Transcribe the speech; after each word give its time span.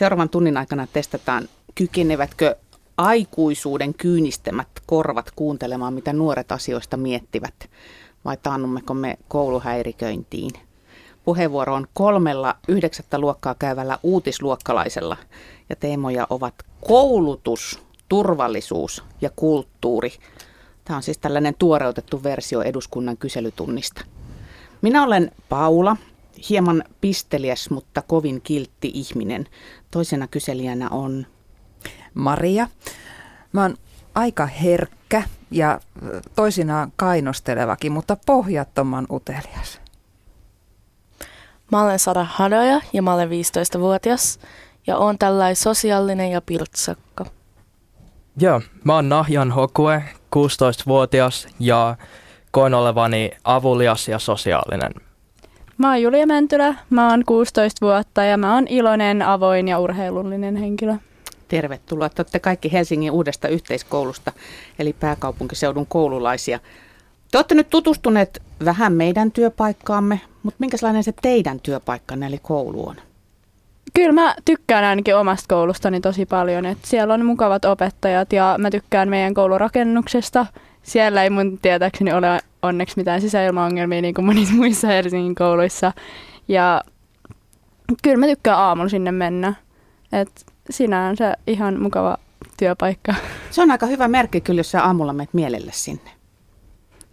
Seuraavan 0.00 0.28
tunnin 0.28 0.56
aikana 0.56 0.86
testataan, 0.92 1.48
kykenevätkö 1.74 2.56
aikuisuuden 2.96 3.94
kyynistämät 3.94 4.68
korvat 4.86 5.30
kuuntelemaan, 5.36 5.94
mitä 5.94 6.12
nuoret 6.12 6.52
asioista 6.52 6.96
miettivät, 6.96 7.54
vai 8.24 8.36
taannummeko 8.42 8.94
me 8.94 9.18
kouluhäiriköintiin. 9.28 10.50
Puheenvuoro 11.24 11.74
on 11.74 11.86
kolmella 11.94 12.54
yhdeksättä 12.68 13.18
luokkaa 13.18 13.54
käyvällä 13.54 13.98
uutisluokkalaisella, 14.02 15.16
ja 15.68 15.76
teemoja 15.76 16.26
ovat 16.30 16.54
koulutus, 16.86 17.82
turvallisuus 18.08 19.04
ja 19.20 19.30
kulttuuri. 19.36 20.12
Tämä 20.84 20.96
on 20.96 21.02
siis 21.02 21.18
tällainen 21.18 21.54
tuoreutettu 21.58 22.22
versio 22.22 22.62
eduskunnan 22.62 23.16
kyselytunnista. 23.16 24.04
Minä 24.82 25.04
olen 25.04 25.30
Paula, 25.48 25.96
hieman 26.48 26.84
pisteliäs, 27.00 27.70
mutta 27.70 28.02
kovin 28.02 28.40
kiltti 28.40 28.90
ihminen. 28.94 29.46
Toisena 29.90 30.26
kyselijänä 30.26 30.88
on 30.88 31.26
Maria. 32.14 32.68
Mä 33.52 33.62
oon 33.62 33.76
aika 34.14 34.46
herkkä 34.46 35.22
ja 35.50 35.80
toisinaan 36.34 36.92
kainostelevakin, 36.96 37.92
mutta 37.92 38.16
pohjattoman 38.26 39.06
utelias. 39.10 39.80
Mä 41.72 41.82
olen 41.82 41.98
Sara 41.98 42.24
Hadoja 42.24 42.80
ja 42.92 43.02
mä 43.02 43.14
olen 43.14 43.28
15-vuotias 43.28 44.40
ja 44.86 44.96
oon 44.96 45.18
tällainen 45.18 45.56
sosiaalinen 45.56 46.30
ja 46.30 46.40
pirtsakka. 46.40 47.26
Joo, 48.36 48.60
mä 48.84 48.94
oon 48.94 49.08
Nahjan 49.08 49.52
Hokue, 49.52 50.04
16-vuotias 50.36 51.48
ja 51.58 51.96
koen 52.50 52.74
olevani 52.74 53.30
avulias 53.44 54.08
ja 54.08 54.18
sosiaalinen. 54.18 54.92
Mä 55.80 55.88
oon 55.88 56.02
Julia 56.02 56.26
Mäntylä, 56.26 56.74
mä 56.90 57.10
oon 57.10 57.24
16 57.26 57.86
vuotta 57.86 58.24
ja 58.24 58.36
mä 58.36 58.54
oon 58.54 58.68
iloinen, 58.68 59.22
avoin 59.22 59.68
ja 59.68 59.78
urheilullinen 59.78 60.56
henkilö. 60.56 60.94
Tervetuloa. 61.48 62.08
Te 62.08 62.22
olette 62.22 62.38
kaikki 62.38 62.72
Helsingin 62.72 63.10
uudesta 63.10 63.48
yhteiskoulusta, 63.48 64.32
eli 64.78 64.92
pääkaupunkiseudun 64.92 65.86
koululaisia. 65.86 66.58
Te 67.30 67.38
olette 67.38 67.54
nyt 67.54 67.70
tutustuneet 67.70 68.42
vähän 68.64 68.92
meidän 68.92 69.32
työpaikkaamme, 69.32 70.20
mutta 70.42 70.56
minkälainen 70.58 71.04
se 71.04 71.12
teidän 71.22 71.60
työpaikkanne 71.60 72.26
eli 72.26 72.38
koulu 72.42 72.88
on? 72.88 72.96
Kyllä 73.94 74.12
mä 74.12 74.34
tykkään 74.44 74.84
ainakin 74.84 75.16
omasta 75.16 75.54
koulustani 75.54 76.00
tosi 76.00 76.26
paljon, 76.26 76.66
että 76.66 76.88
siellä 76.88 77.14
on 77.14 77.24
mukavat 77.24 77.64
opettajat 77.64 78.32
ja 78.32 78.54
mä 78.58 78.70
tykkään 78.70 79.08
meidän 79.08 79.34
koulurakennuksesta. 79.34 80.46
Siellä 80.82 81.22
ei 81.22 81.30
mun 81.30 81.58
tietääkseni 81.62 82.12
ole 82.12 82.40
onneksi 82.62 82.96
mitään 82.96 83.20
sisäilmaongelmia 83.20 84.02
niin 84.02 84.14
kuin 84.14 84.24
monissa 84.24 84.54
muissa 84.54 84.88
Helsingin 84.88 85.34
kouluissa. 85.34 85.92
Ja 86.48 86.82
kyllä 88.02 88.16
mä 88.16 88.26
tykkään 88.26 88.58
aamulla 88.58 88.88
sinne 88.88 89.12
mennä. 89.12 89.54
Et 90.12 90.46
siinä 90.70 91.06
on 91.06 91.16
se 91.16 91.34
ihan 91.46 91.82
mukava 91.82 92.16
työpaikka. 92.58 93.14
Se 93.50 93.62
on 93.62 93.70
aika 93.70 93.86
hyvä 93.86 94.08
merkki 94.08 94.40
kyllä, 94.40 94.58
jos 94.58 94.70
sä 94.70 94.84
aamulla 94.84 95.12
menet 95.12 95.34
mielelle 95.34 95.72
sinne. 95.74 96.10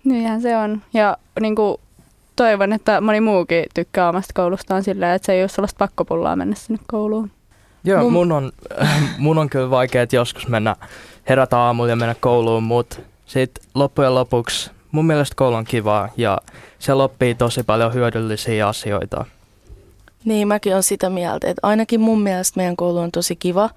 Niinhän 0.03 0.41
se 0.41 0.57
on. 0.57 0.81
Ja 0.93 1.17
niin 1.39 1.55
kuin, 1.55 1.77
toivon, 2.35 2.73
että 2.73 3.01
moni 3.01 3.21
muukin 3.21 3.65
tykkää 3.73 4.09
omasta 4.09 4.33
koulustaan 4.33 4.83
silleen, 4.83 5.15
että 5.15 5.25
se 5.25 5.33
ei 5.33 5.41
ole 5.41 5.47
sellaista 5.47 5.77
pakkopullaa 5.77 6.35
mennä 6.35 6.55
sinne 6.55 6.79
kouluun. 6.87 7.31
Joo, 7.83 8.03
mun, 8.03 8.13
mun, 8.13 8.31
on, 8.31 8.51
mun 9.17 9.37
on 9.37 9.49
kyllä 9.49 9.69
vaikea 9.69 10.07
joskus 10.11 10.47
mennä 10.47 10.75
herätä 11.29 11.59
aamulla 11.59 11.89
ja 11.89 11.95
mennä 11.95 12.15
kouluun, 12.19 12.63
mutta 12.63 12.97
sitten 13.25 13.63
loppujen 13.75 14.15
lopuksi 14.15 14.71
mun 14.97 15.05
mielestä 15.05 15.35
koulu 15.35 15.55
on 15.55 15.65
kivaa 15.65 16.09
ja 16.17 16.37
se 16.79 16.93
loppii 16.93 17.35
tosi 17.35 17.63
paljon 17.63 17.93
hyödyllisiä 17.93 18.67
asioita. 18.67 19.25
Niin, 20.25 20.47
mäkin 20.47 20.73
olen 20.73 20.83
sitä 20.83 21.09
mieltä, 21.09 21.47
että 21.47 21.67
ainakin 21.67 22.01
mun 22.01 22.21
mielestä 22.21 22.57
meidän 22.57 22.75
koulu 22.75 22.99
on 22.99 23.11
tosi 23.11 23.35
kiva, 23.35 23.69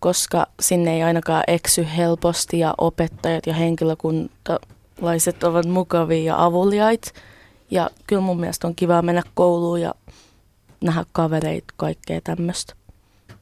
koska 0.00 0.46
sinne 0.60 0.94
ei 0.94 1.02
ainakaan 1.02 1.44
eksy 1.46 1.86
helposti 1.96 2.58
ja 2.58 2.74
opettajat 2.78 3.46
ja 3.46 3.54
henkilökuntalaiset 3.54 5.44
ovat 5.44 5.66
mukavia 5.66 6.24
ja 6.24 6.44
avuliait. 6.44 7.12
Ja 7.70 7.90
kyllä 8.06 8.22
mun 8.22 8.40
mielestä 8.40 8.66
on 8.66 8.74
kiva 8.74 9.02
mennä 9.02 9.22
kouluun 9.34 9.80
ja 9.80 9.94
nähdä 10.80 11.04
kavereita, 11.12 11.74
kaikkea 11.76 12.20
tämmöistä. 12.24 12.77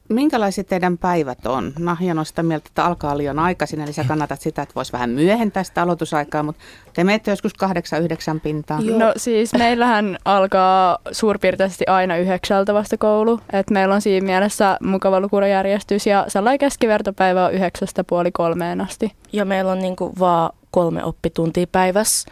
Minkälaiset 0.09 0.67
teidän 0.67 0.97
päivät 0.97 1.45
on? 1.45 1.73
Nahjan 1.79 2.19
on 2.19 2.25
sitä 2.25 2.43
mieltä, 2.43 2.67
että 2.69 2.85
alkaa 2.85 3.17
liian 3.17 3.39
aikaisin, 3.39 3.81
eli 3.81 3.93
sä 3.93 4.03
kannatat 4.03 4.41
sitä, 4.41 4.61
että 4.61 4.75
voisi 4.75 4.93
vähän 4.93 5.09
myöhentää 5.09 5.63
sitä 5.63 5.81
aloitusaikaa, 5.81 6.43
mutta 6.43 6.61
te 6.93 7.03
menette 7.03 7.31
joskus 7.31 7.53
kahdeksan, 7.53 8.01
yhdeksän 8.01 8.39
pintaan. 8.39 8.85
No 8.97 9.13
siis 9.17 9.53
meillähän 9.53 10.17
alkaa 10.25 10.97
suurpiirteisesti 11.11 11.87
aina 11.87 12.17
yhdeksältä 12.17 12.73
vasta 12.73 12.97
koulu, 12.97 13.39
että 13.53 13.73
meillä 13.73 13.95
on 13.95 14.01
siinä 14.01 14.25
mielessä 14.25 14.77
mukava 14.83 15.19
lukurajärjestys 15.19 16.07
ja 16.07 16.25
sellainen 16.27 16.59
keskivertopäivä 16.59 17.45
on 17.45 17.53
yhdeksästä 17.53 18.03
puoli 18.03 18.31
kolmeen 18.31 18.81
asti. 18.81 19.11
Ja 19.33 19.45
meillä 19.45 19.71
on 19.71 19.79
niinku 19.79 20.13
vaan 20.19 20.51
kolme 20.71 21.03
oppituntia 21.03 21.67
päivässä 21.71 22.31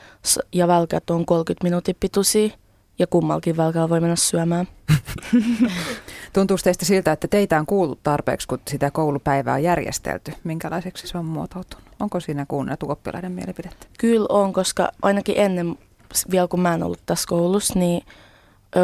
ja 0.54 0.68
välkät 0.68 1.10
on 1.10 1.26
30 1.26 1.64
minuutin 1.64 1.96
pituisia 2.00 2.50
ja 3.00 3.08
kummalkin 3.08 3.58
välkällä 3.58 3.90
voi 3.90 4.00
mennä 4.00 4.16
syömään. 4.16 4.68
Tuntuu 6.34 6.58
teistä 6.64 6.86
siltä, 6.86 7.12
että 7.12 7.28
teitä 7.28 7.60
on 7.60 7.66
kuullut 7.66 8.00
tarpeeksi, 8.04 8.48
kun 8.48 8.60
sitä 8.68 8.92
koulupäivää 8.92 9.54
on 9.54 9.64
järjestelty? 9.64 10.34
Minkälaiseksi 10.44 11.08
se 11.08 11.18
on 11.18 11.26
muotoutunut? 11.26 11.86
Onko 12.00 12.20
siinä 12.20 12.46
kuunneltu 12.48 12.90
oppilaiden 12.90 13.32
mielipidettä? 13.32 13.88
Kyllä 14.00 14.26
on, 14.30 14.54
koska 14.54 14.92
ainakin 15.02 15.36
ennen, 15.38 15.78
vielä 16.32 16.48
kun 16.48 16.60
mä 16.60 16.74
en 16.74 16.84
ollut 16.84 17.00
tässä 17.06 17.28
koulussa, 17.28 17.80
niin 17.80 18.04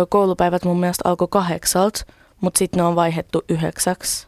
koulupäivät 0.09 0.65
mun 0.65 0.79
mielestä 0.79 1.09
alkoi 1.09 1.27
kahdeksalta, 1.31 2.05
mutta 2.41 2.57
sitten 2.57 2.77
ne 2.77 2.83
on 2.83 2.95
vaihettu 2.95 3.43
yhdeksäksi. 3.49 4.27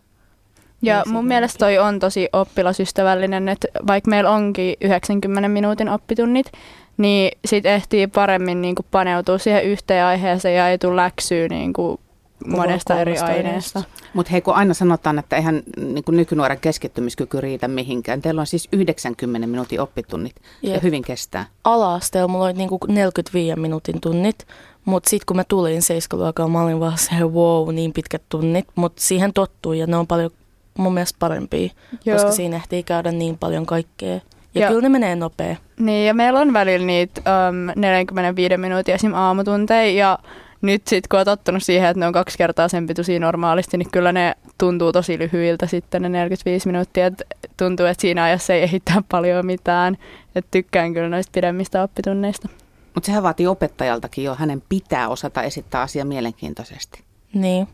Ja 0.81 1.03
mun 1.05 1.25
mielestä 1.25 1.57
toi 1.57 1.77
on 1.77 2.00
tosi 2.00 2.29
oppilasystävällinen, 2.33 3.50
että 3.50 3.67
vaikka 3.88 4.09
meillä 4.09 4.29
onkin 4.29 4.75
90 4.81 5.50
minuutin 5.50 5.89
oppitunnit, 5.89 6.51
niin 6.98 7.38
sit 7.46 7.66
ehtii 7.66 8.08
paremmin 8.08 8.62
niin 8.62 8.76
kuin 8.76 8.86
paneutua 8.92 9.38
siihen 9.38 9.64
yhteen 9.64 10.06
aiheeseen 10.06 10.56
ja 10.56 10.70
ei 10.70 10.78
tule 10.78 10.96
läksyä 10.96 11.48
niin 11.48 11.74
kuin 11.74 12.00
monesta 12.48 13.00
eri 13.00 13.18
aineesta. 13.18 13.84
Mutta 14.14 14.31
hei, 14.31 14.42
kun 14.42 14.54
aina 14.54 14.74
sanotaan, 14.74 15.20
että 15.20 15.36
eihän 15.36 15.64
niin 15.78 16.04
kuin 16.04 16.18
nykynuoren 16.18 16.59
keskittymiskyky 16.59 17.42
riitä 17.42 17.68
mihinkään. 17.68 18.22
Teillä 18.22 18.42
on 18.42 18.48
siis 18.48 18.70
90 18.72 19.48
minuutin 19.48 19.81
oppitunnit 19.81 20.36
Jep. 20.62 20.74
ja 20.74 20.80
hyvin 20.80 21.02
kestää. 21.02 21.46
Ala-asteella 21.64 22.28
mulla 22.28 22.46
oli 22.46 22.54
niin 22.54 22.70
kuin 22.70 22.80
45 22.88 23.60
minuutin 23.60 24.02
tunnit, 24.02 24.48
mutta 24.86 25.10
sitten 25.10 25.25
kun 25.25 25.38
mä 25.38 25.44
tulin 25.44 25.81
7 25.81 26.34
mä 26.52 26.62
olin 26.62 26.80
vaan 26.80 26.98
se 26.98 27.16
wow, 27.24 27.74
niin 27.74 27.94
pitkät 27.94 28.24
tunnit. 28.30 28.66
Mutta 28.75 29.02
siihen 29.02 29.34
tottuu 29.34 29.74
ja 29.74 29.88
ne 29.88 29.98
on 29.98 30.08
paljon 30.08 30.31
mun 30.78 30.94
mielestä 30.94 31.18
parempia, 31.20 31.70
Joo. 32.06 32.16
koska 32.16 32.31
siinä 32.31 32.56
ehtii 32.56 32.84
käydä 32.84 33.12
niin 33.12 33.38
paljon 33.38 33.66
kaikkea. 33.66 34.20
Ja, 34.56 34.62
ja 34.62 34.68
kyllä 34.68 34.81
ne 34.81 34.90
menee 34.90 35.16
nopea. 35.16 35.56
Niin, 35.80 36.08
ja 36.08 36.14
meillä 36.14 36.40
on 36.40 36.53
välillä 36.53 36.86
niitä 36.86 37.22
um, 37.50 37.81
45 37.81 38.58
minuutin 38.58 38.96
esim. 38.96 39.14
aamutunteja, 39.14 39.91
ja 39.91 40.19
nyt 40.64 40.88
sitten 40.88 41.09
kun 41.09 41.19
on 41.19 41.25
tottunut 41.25 41.64
siihen, 41.64 41.90
että 41.90 42.00
ne 42.00 42.08
on 42.08 42.14
kaksi 42.14 42.38
kertaa 42.38 42.68
sen 42.68 42.88
pituisia 42.88 43.19
normaalisti, 43.19 43.78
niin 43.78 43.92
kyllä 43.92 44.12
ne 44.12 44.36
tuntuu 44.58 44.92
tosi 44.92 45.19
lyhyiltä 45.19 45.68
sitten 45.68 46.02
ne 46.02 46.09
45 46.09 46.68
minuuttia. 46.68 47.06
Et 47.06 47.24
tuntuu, 47.58 47.86
että 47.86 48.02
siinä 48.02 48.24
ajassa 48.24 48.53
ei 48.53 48.63
ehittää 48.63 49.03
paljon 49.09 49.46
mitään. 49.46 49.97
Et 50.36 50.46
tykkään 50.52 50.94
kyllä 50.94 51.09
noista 51.09 51.31
pidemmistä 51.34 51.84
oppitunneista. 51.84 52.50
Mutta 52.94 53.06
sehän 53.06 53.24
vaatii 53.24 53.47
opettajaltakin 53.47 54.24
jo, 54.24 54.36
hänen 54.36 54.63
pitää 54.69 55.09
osata 55.09 55.44
esittää 55.44 55.81
asia 55.81 56.06
mielenkiintoisesti. 56.06 57.03
Niin, 57.34 57.68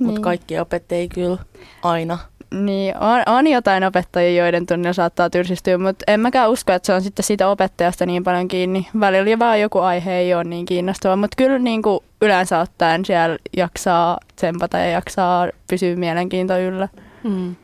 mutta 0.00 0.12
niin. 0.12 0.22
kaikki 0.22 0.58
opettajia 0.58 1.08
kyllä 1.14 1.38
aina. 1.82 2.18
Niin, 2.54 2.96
on, 2.96 3.22
on 3.26 3.46
jotain 3.46 3.84
opettajia, 3.84 4.44
joiden 4.44 4.66
tunnilla 4.66 4.92
saattaa 4.92 5.30
tylsistyä, 5.30 5.78
mutta 5.78 6.04
en 6.08 6.20
mäkään 6.20 6.50
usko, 6.50 6.72
että 6.72 6.86
se 6.86 6.92
on 6.92 7.02
sitten 7.02 7.24
siitä 7.24 7.48
opettajasta 7.48 8.06
niin 8.06 8.24
paljon 8.24 8.48
kiinni. 8.48 8.88
Välillä 9.00 9.38
vaan 9.38 9.60
joku 9.60 9.78
aihe 9.78 10.12
ei 10.12 10.34
ole 10.34 10.44
niin 10.44 10.66
kiinnostava, 10.66 11.16
mutta 11.16 11.34
kyllä 11.36 11.58
niin 11.58 11.82
kuin 11.82 12.00
yleensä 12.22 12.60
ottaen 12.60 13.04
siellä 13.04 13.38
jaksaa 13.56 14.18
tsempata 14.36 14.78
ja 14.78 14.90
jaksaa 14.90 15.48
pysyä 15.70 15.96
mielenkiinto 15.96 16.58
yllä. 16.58 16.88
Hmm. 17.24 17.56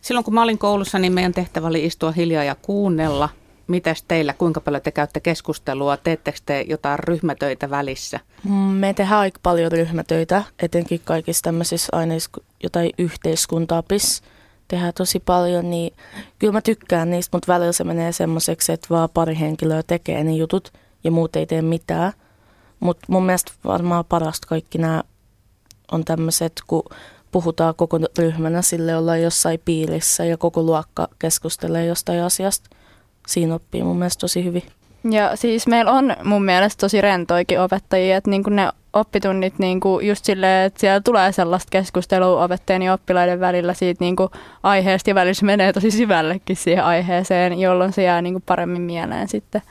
Silloin 0.00 0.24
kun 0.24 0.34
mä 0.34 0.42
olin 0.42 0.58
koulussa, 0.58 0.98
niin 0.98 1.12
meidän 1.12 1.32
tehtävä 1.32 1.66
oli 1.66 1.84
istua 1.84 2.12
hiljaa 2.12 2.44
ja 2.44 2.56
kuunnella. 2.62 3.28
Mitäs 3.66 4.02
teillä, 4.08 4.32
kuinka 4.32 4.60
paljon 4.60 4.82
te 4.82 4.90
käytte 4.90 5.20
keskustelua? 5.20 5.96
Teettekö 5.96 6.38
te 6.46 6.64
jotain 6.68 6.98
ryhmätöitä 6.98 7.70
välissä? 7.70 8.20
Mm, 8.44 8.52
me 8.54 8.94
tehdään 8.94 9.20
aika 9.20 9.40
paljon 9.42 9.72
ryhmätöitä, 9.72 10.42
etenkin 10.62 11.00
kaikissa 11.04 11.42
tämmöisissä 11.42 11.96
aineissa, 11.96 12.30
jotain 12.62 12.90
yhteiskuntaapissa 12.98 14.24
tehdään 14.68 14.92
tosi 14.94 15.20
paljon, 15.20 15.70
niin 15.70 15.92
kyllä 16.38 16.52
mä 16.52 16.60
tykkään 16.60 17.10
niistä, 17.10 17.36
mutta 17.36 17.52
välillä 17.52 17.72
se 17.72 17.84
menee 17.84 18.12
semmoiseksi, 18.12 18.72
että 18.72 18.86
vaan 18.90 19.08
pari 19.14 19.38
henkilöä 19.40 19.82
tekee 19.82 20.24
ne 20.24 20.32
jutut 20.32 20.72
ja 21.04 21.10
muut 21.10 21.36
ei 21.36 21.46
tee 21.46 21.62
mitään. 21.62 22.12
Mutta 22.80 23.06
mun 23.08 23.26
mielestä 23.26 23.52
varmaan 23.64 24.04
parasta 24.04 24.46
kaikki 24.48 24.78
nämä 24.78 25.02
on 25.92 26.04
tämmöiset, 26.04 26.52
kun 26.66 26.82
puhutaan 27.32 27.74
koko 27.74 27.98
ryhmänä, 28.18 28.62
sille 28.62 28.96
ollaan 28.96 29.22
jossain 29.22 29.60
piirissä 29.64 30.24
ja 30.24 30.36
koko 30.36 30.62
luokka 30.62 31.08
keskustelee 31.18 31.86
jostain 31.86 32.22
asiasta. 32.22 32.70
Siinä 33.26 33.54
oppii 33.54 33.82
mun 33.82 33.96
mielestä 33.96 34.20
tosi 34.20 34.44
hyvin. 34.44 34.62
Ja 35.10 35.36
siis 35.36 35.66
meillä 35.66 35.92
on 35.92 36.16
mun 36.24 36.44
mielestä 36.44 36.80
tosi 36.80 37.00
rentoikin 37.00 37.60
opettajia, 37.60 38.16
että 38.16 38.30
niin 38.30 38.42
ne 38.50 38.68
oppitunnit 38.92 39.58
niin 39.58 39.80
kuin 39.80 40.06
just 40.06 40.24
silleen, 40.24 40.66
että 40.66 40.80
siellä 40.80 41.00
tulee 41.00 41.32
sellaista 41.32 41.70
keskustelua 41.70 42.44
opettajien 42.44 42.82
ja 42.82 42.92
oppilaiden 42.92 43.40
välillä 43.40 43.74
siitä 43.74 44.04
niin 44.04 44.16
kuin 44.16 44.28
aiheesta 44.62 45.10
ja 45.10 45.14
välillä 45.14 45.34
se 45.34 45.44
menee 45.44 45.72
tosi 45.72 45.90
syvällekin 45.90 46.56
siihen 46.56 46.84
aiheeseen, 46.84 47.60
jolloin 47.60 47.92
se 47.92 48.02
jää 48.02 48.22
niin 48.22 48.34
kuin 48.34 48.44
paremmin 48.46 48.82
mieleen 48.82 49.28
sitten. 49.28 49.62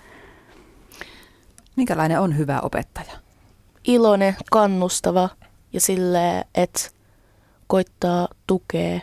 Minkälainen 1.75 2.19
on 2.19 2.38
hyvä 2.38 2.59
opettaja? 2.62 3.12
Iloinen, 3.88 4.36
kannustava 4.51 5.30
ja 5.74 5.81
silleen, 5.81 6.45
että 6.56 6.80
koittaa 7.68 8.27
tukea. 8.48 9.00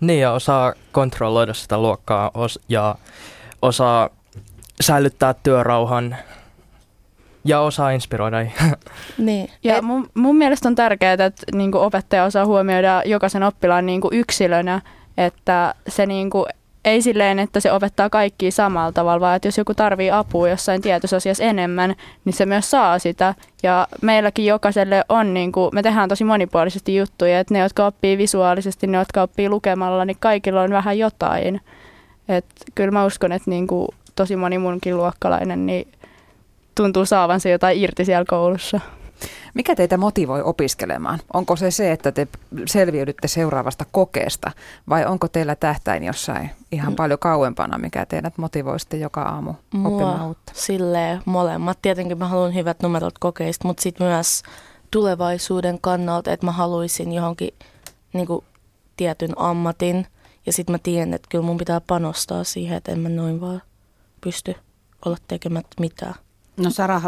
Niin, 0.00 0.20
ja 0.20 0.32
osaa 0.32 0.72
kontrolloida 0.92 1.54
sitä 1.54 1.78
luokkaa 1.78 2.30
os- 2.34 2.62
ja 2.68 2.94
osaa 3.62 4.08
säilyttää 4.80 5.34
työrauhan 5.34 6.16
ja 7.44 7.60
osaa 7.60 7.90
inspiroida. 7.90 8.36
Niin. 9.18 9.50
Ja 9.64 9.82
mun, 9.82 10.10
mun 10.14 10.36
mielestä 10.36 10.68
on 10.68 10.74
tärkeää, 10.74 11.12
että 11.12 11.30
niin 11.54 11.72
kuin 11.72 11.82
opettaja 11.82 12.24
osaa 12.24 12.46
huomioida 12.46 13.02
jokaisen 13.04 13.42
oppilaan 13.42 13.86
niin 13.86 14.00
kuin 14.00 14.14
yksilönä, 14.14 14.80
että 15.16 15.74
se 15.88 16.06
niin 16.06 16.30
kuin, 16.30 16.46
ei 16.84 17.02
silleen, 17.02 17.38
että 17.38 17.60
se 17.60 17.72
opettaa 17.72 18.10
kaikkia 18.10 18.50
samalla 18.50 18.92
tavalla, 18.92 19.20
vaan 19.20 19.36
että 19.36 19.48
jos 19.48 19.58
joku 19.58 19.74
tarvii 19.74 20.10
apua 20.10 20.48
jossain 20.48 20.82
tietyssä 20.82 21.16
asiassa 21.16 21.44
enemmän, 21.44 21.94
niin 22.24 22.32
se 22.32 22.46
myös 22.46 22.70
saa 22.70 22.98
sitä. 22.98 23.34
Ja 23.62 23.88
meilläkin 24.00 24.46
jokaiselle 24.46 25.04
on, 25.08 25.34
niin 25.34 25.52
kuin, 25.52 25.70
me 25.72 25.82
tehdään 25.82 26.08
tosi 26.08 26.24
monipuolisesti 26.24 26.96
juttuja, 26.96 27.40
että 27.40 27.54
ne, 27.54 27.60
jotka 27.60 27.86
oppii 27.86 28.18
visuaalisesti, 28.18 28.86
ne, 28.86 28.98
jotka 28.98 29.22
oppii 29.22 29.48
lukemalla, 29.48 30.04
niin 30.04 30.16
kaikilla 30.20 30.62
on 30.62 30.70
vähän 30.70 30.98
jotain. 30.98 31.60
Et 32.28 32.44
kyllä 32.74 32.90
mä 32.90 33.04
uskon, 33.04 33.32
että 33.32 33.50
niin 33.50 33.66
kuin, 33.66 33.88
tosi 34.16 34.36
moni 34.36 34.58
munkin 34.58 34.96
luokkalainen 34.96 35.66
niin 35.66 35.88
tuntuu 36.74 37.04
saavansa 37.04 37.48
jotain 37.48 37.78
irti 37.78 38.04
siellä 38.04 38.24
koulussa. 38.28 38.80
Mikä 39.54 39.74
teitä 39.74 39.96
motivoi 39.96 40.42
opiskelemaan? 40.42 41.18
Onko 41.32 41.56
se 41.56 41.70
se, 41.70 41.92
että 41.92 42.12
te 42.12 42.28
selviydytte 42.66 43.28
seuraavasta 43.28 43.84
kokeesta 43.92 44.50
vai 44.88 45.06
onko 45.06 45.28
teillä 45.28 45.54
tähtäin 45.56 46.04
jossain 46.04 46.50
ihan 46.72 46.92
Mm. 46.92 46.96
paljon 46.96 47.18
kauempana, 47.18 47.78
mikä 47.78 48.06
teidät 48.06 48.38
motivoi 48.38 48.80
sitten 48.80 49.00
joka 49.00 49.22
aamu 49.22 49.50
oppimaan 49.50 50.18
Mua 50.18 50.26
uutta? 50.26 50.52
silleen 50.54 51.22
molemmat. 51.24 51.78
Tietenkin 51.82 52.18
mä 52.18 52.28
haluan 52.28 52.54
hyvät 52.54 52.82
numerot 52.82 53.18
kokeista, 53.20 53.68
mutta 53.68 53.82
sitten 53.82 54.06
myös 54.06 54.42
tulevaisuuden 54.90 55.78
kannalta, 55.80 56.32
että 56.32 56.46
mä 56.46 56.52
haluaisin 56.52 57.12
johonkin 57.12 57.54
niin 58.12 58.26
kuin, 58.26 58.44
tietyn 58.96 59.32
ammatin. 59.36 60.06
Ja 60.46 60.52
sitten 60.52 60.74
mä 60.74 60.78
tiedän, 60.78 61.14
että 61.14 61.28
kyllä 61.30 61.44
mun 61.44 61.58
pitää 61.58 61.80
panostaa 61.80 62.44
siihen, 62.44 62.76
että 62.76 62.92
en 62.92 62.98
mä 62.98 63.08
noin 63.08 63.40
vaan 63.40 63.62
pysty 64.20 64.54
olla 65.04 65.16
tekemättä 65.28 65.76
mitään. 65.80 66.14
No 66.56 66.70
Sara, 66.70 67.00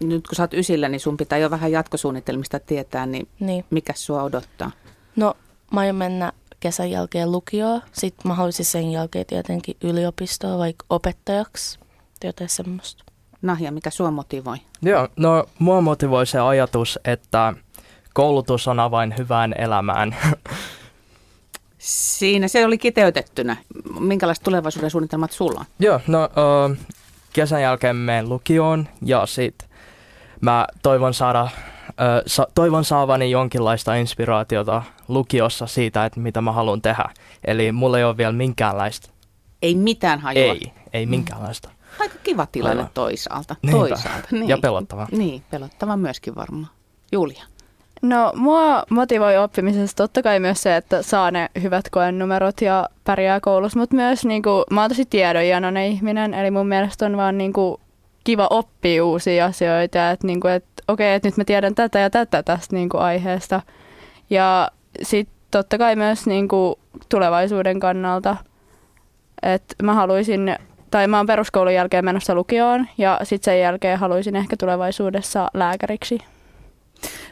nyt 0.00 0.26
kun 0.28 0.36
sä 0.36 0.42
oot 0.42 0.54
ysillä, 0.54 0.88
niin 0.88 1.00
sun 1.00 1.16
pitää 1.16 1.38
jo 1.38 1.50
vähän 1.50 1.72
jatkosuunnitelmista 1.72 2.60
tietää, 2.60 3.06
niin 3.06 3.28
Niin. 3.40 3.64
mikä 3.70 3.92
sua 3.96 4.22
odottaa? 4.22 4.70
No, 5.16 5.34
mä 5.72 5.80
aion 5.80 5.96
mennä 5.96 6.32
kesän 6.60 6.90
jälkeen 6.90 7.32
lukioon. 7.32 7.82
Sitten 7.92 8.28
mä 8.28 8.34
haluaisin 8.34 8.64
sen 8.66 8.92
jälkeen 8.92 9.26
tietenkin 9.26 9.76
yliopistoa, 9.82 10.58
vaikka 10.58 10.86
opettajaksi. 10.90 11.78
tai 12.20 12.28
Jotain 12.28 12.50
semmoista. 12.50 13.04
Nahja, 13.42 13.72
mikä 13.72 13.90
sua 13.90 14.10
motivoi? 14.10 14.56
Joo, 14.82 15.08
no 15.16 15.44
mua 15.58 15.80
motivoi 15.80 16.26
se 16.26 16.40
ajatus, 16.40 16.98
että 17.04 17.54
koulutus 18.14 18.68
on 18.68 18.80
avain 18.80 19.14
hyvään 19.18 19.54
elämään. 19.58 20.16
Siinä 21.84 22.48
se 22.48 22.66
oli 22.66 22.78
kiteytettynä. 22.78 23.56
Minkälaiset 24.00 24.44
tulevaisuuden 24.44 24.90
suunnitelmat 24.90 25.32
sulla 25.32 25.60
on? 25.60 25.66
Joo, 25.78 26.00
no 26.06 26.22
ö, 26.22 26.76
kesän 27.32 27.62
jälkeen 27.62 27.96
menen 27.96 28.28
lukioon 28.28 28.88
ja 29.02 29.26
sit 29.26 29.54
mä 30.40 30.66
toivon 30.82 31.14
saada, 31.14 31.48
sa, 32.26 32.48
toivon 32.54 32.84
saavani 32.84 33.30
jonkinlaista 33.30 33.94
inspiraatiota 33.94 34.82
lukiossa 35.08 35.66
siitä, 35.66 36.04
että 36.04 36.20
mitä 36.20 36.40
mä 36.40 36.52
haluan 36.52 36.82
tehdä. 36.82 37.04
Eli 37.44 37.72
mulla 37.72 37.98
ei 37.98 38.04
ole 38.04 38.16
vielä 38.16 38.32
minkäänlaista. 38.32 39.10
Ei 39.62 39.74
mitään 39.74 40.20
hajua. 40.20 40.42
Ei, 40.42 40.72
ei 40.92 41.06
minkäänlaista. 41.06 41.70
Aika 42.00 42.14
kiva 42.22 42.46
tilanne 42.46 42.82
Aivan. 42.82 42.90
toisaalta. 42.94 43.56
Niinpä. 43.62 43.78
Toisaalta. 43.78 44.28
Niin. 44.30 44.48
Ja 44.48 44.58
pelottava. 44.58 45.06
Niin, 45.10 45.42
pelottava 45.50 45.96
myöskin 45.96 46.34
varmaan. 46.34 46.72
Julia. 47.12 47.44
No 48.04 48.32
mua 48.36 48.82
motivoi 48.90 49.36
oppimisessa 49.36 49.96
totta 49.96 50.22
kai 50.22 50.40
myös 50.40 50.62
se, 50.62 50.76
että 50.76 51.02
saa 51.02 51.30
ne 51.30 51.48
hyvät 51.62 51.84
koenumerot 51.90 52.60
ja 52.60 52.88
pärjää 53.04 53.40
koulussa, 53.40 53.78
mutta 53.78 53.96
myös 53.96 54.24
niinku, 54.24 54.64
mä 54.70 54.80
oon 54.80 54.90
tosi 54.90 55.04
tiedonjanoinen 55.04 55.86
ihminen, 55.86 56.34
eli 56.34 56.50
mun 56.50 56.68
mielestä 56.68 57.06
on 57.06 57.16
vaan 57.16 57.38
niinku, 57.38 57.80
kiva 58.24 58.46
oppia 58.50 59.04
uusia 59.04 59.46
asioita, 59.46 60.10
että 60.10 60.26
niinku, 60.26 60.48
et, 60.48 60.64
okei, 60.88 61.14
että 61.14 61.28
nyt 61.28 61.36
mä 61.36 61.44
tiedän 61.44 61.74
tätä 61.74 61.98
ja 61.98 62.10
tätä 62.10 62.42
tästä 62.42 62.76
niinku, 62.76 62.96
aiheesta. 62.96 63.60
Ja 64.30 64.70
sitten 65.02 65.36
totta 65.50 65.78
kai 65.78 65.96
myös 65.96 66.26
niinku, 66.26 66.78
tulevaisuuden 67.08 67.80
kannalta, 67.80 68.36
että 69.42 69.74
mä 69.82 69.94
haluaisin, 69.94 70.56
tai 70.90 71.08
mä 71.08 71.16
oon 71.16 71.26
peruskoulun 71.26 71.74
jälkeen 71.74 72.04
menossa 72.04 72.34
lukioon 72.34 72.86
ja 72.98 73.20
sitten 73.22 73.52
sen 73.52 73.60
jälkeen 73.60 73.98
haluaisin 73.98 74.36
ehkä 74.36 74.56
tulevaisuudessa 74.56 75.50
lääkäriksi. 75.54 76.18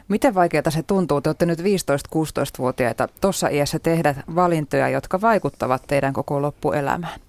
Miten 0.07 0.35
vaikeaa 0.35 0.69
se 0.69 0.83
tuntuu? 0.83 1.21
Te 1.21 1.29
olette 1.29 1.45
nyt 1.45 1.59
15-16-vuotiaita 1.59 3.07
tuossa 3.21 3.47
iässä 3.47 3.79
tehdä 3.79 4.15
valintoja, 4.35 4.89
jotka 4.89 5.21
vaikuttavat 5.21 5.83
teidän 5.87 6.13
koko 6.13 6.41
loppuelämään. 6.41 7.19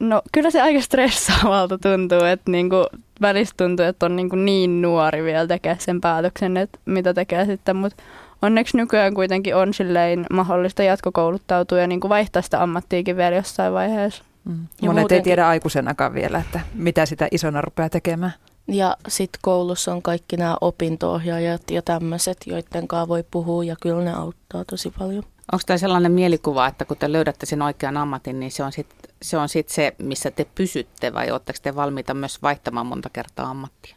No 0.00 0.22
kyllä 0.32 0.50
se 0.50 0.60
aika 0.62 0.80
stressaavalta 0.80 1.78
tuntuu, 1.78 2.20
että 2.20 2.50
niinku, 2.50 2.76
välistä 3.20 3.54
tuntuu, 3.64 3.86
että 3.86 4.06
on 4.06 4.16
niinku 4.16 4.36
niin 4.36 4.82
nuori 4.82 5.24
vielä 5.24 5.46
tekee 5.46 5.76
sen 5.78 6.00
päätöksen, 6.00 6.56
että 6.56 6.78
mitä 6.84 7.14
tekee 7.14 7.46
sitten, 7.46 7.76
mutta 7.76 8.02
onneksi 8.42 8.76
nykyään 8.76 9.14
kuitenkin 9.14 9.56
on 9.56 9.74
silleen 9.74 10.26
mahdollista 10.32 10.82
jatkokouluttautua 10.82 11.78
ja 11.78 11.86
niinku 11.86 12.08
vaihtaa 12.08 12.42
sitä 12.42 12.62
ammattiikin 12.62 13.16
vielä 13.16 13.36
jossain 13.36 13.72
vaiheessa. 13.72 14.24
Mm. 14.44 14.52
Ja 14.52 14.58
Monet 14.58 14.82
ei 14.82 15.02
muutenkin- 15.02 15.24
tiedä 15.24 15.48
aikuisenakaan 15.48 16.14
vielä, 16.14 16.38
että 16.38 16.60
mitä 16.74 17.06
sitä 17.06 17.28
isona 17.30 17.60
rupeaa 17.60 17.88
tekemään. 17.90 18.32
Ja 18.68 18.96
sitten 19.08 19.38
koulussa 19.42 19.92
on 19.92 20.02
kaikki 20.02 20.36
nämä 20.36 20.56
opinto-ohjaajat 20.60 21.70
ja 21.70 21.82
tämmöiset, 21.82 22.38
joiden 22.46 22.88
kanssa 22.88 23.08
voi 23.08 23.24
puhua 23.30 23.64
ja 23.64 23.76
kyllä 23.80 24.04
ne 24.04 24.12
auttaa 24.12 24.64
tosi 24.64 24.92
paljon. 24.98 25.22
Onko 25.52 25.62
tämä 25.66 25.78
sellainen 25.78 26.12
mielikuva, 26.12 26.66
että 26.66 26.84
kun 26.84 26.96
te 26.96 27.12
löydätte 27.12 27.46
sen 27.46 27.62
oikean 27.62 27.96
ammatin, 27.96 28.40
niin 28.40 28.52
se 28.52 28.64
on 28.64 28.72
sitten 28.72 29.10
se, 29.22 29.38
on 29.38 29.48
sit 29.48 29.68
se, 29.68 29.94
missä 29.98 30.30
te 30.30 30.46
pysytte 30.54 31.14
vai 31.14 31.30
oletteko 31.30 31.58
te 31.62 31.74
valmiita 31.74 32.14
myös 32.14 32.42
vaihtamaan 32.42 32.86
monta 32.86 33.10
kertaa 33.12 33.50
ammattia? 33.50 33.96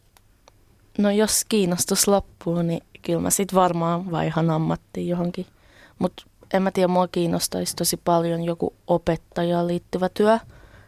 No 0.98 1.12
jos 1.12 1.46
kiinnostus 1.50 2.08
loppuu, 2.08 2.62
niin 2.62 2.84
kyllä 3.02 3.20
mä 3.20 3.30
sitten 3.30 3.56
varmaan 3.56 4.12
vaihan 4.12 4.50
ammattiin 4.50 5.08
johonkin. 5.08 5.46
Mutta 6.00 6.24
en 6.54 6.62
mä 6.62 6.72
tiedä, 6.72 6.88
mua 6.88 7.08
kiinnostaisi 7.08 7.76
tosi 7.76 7.98
paljon 7.98 8.44
joku 8.44 8.74
opettajaan 8.88 9.68
liittyvä 9.68 10.10
työ. 10.10 10.40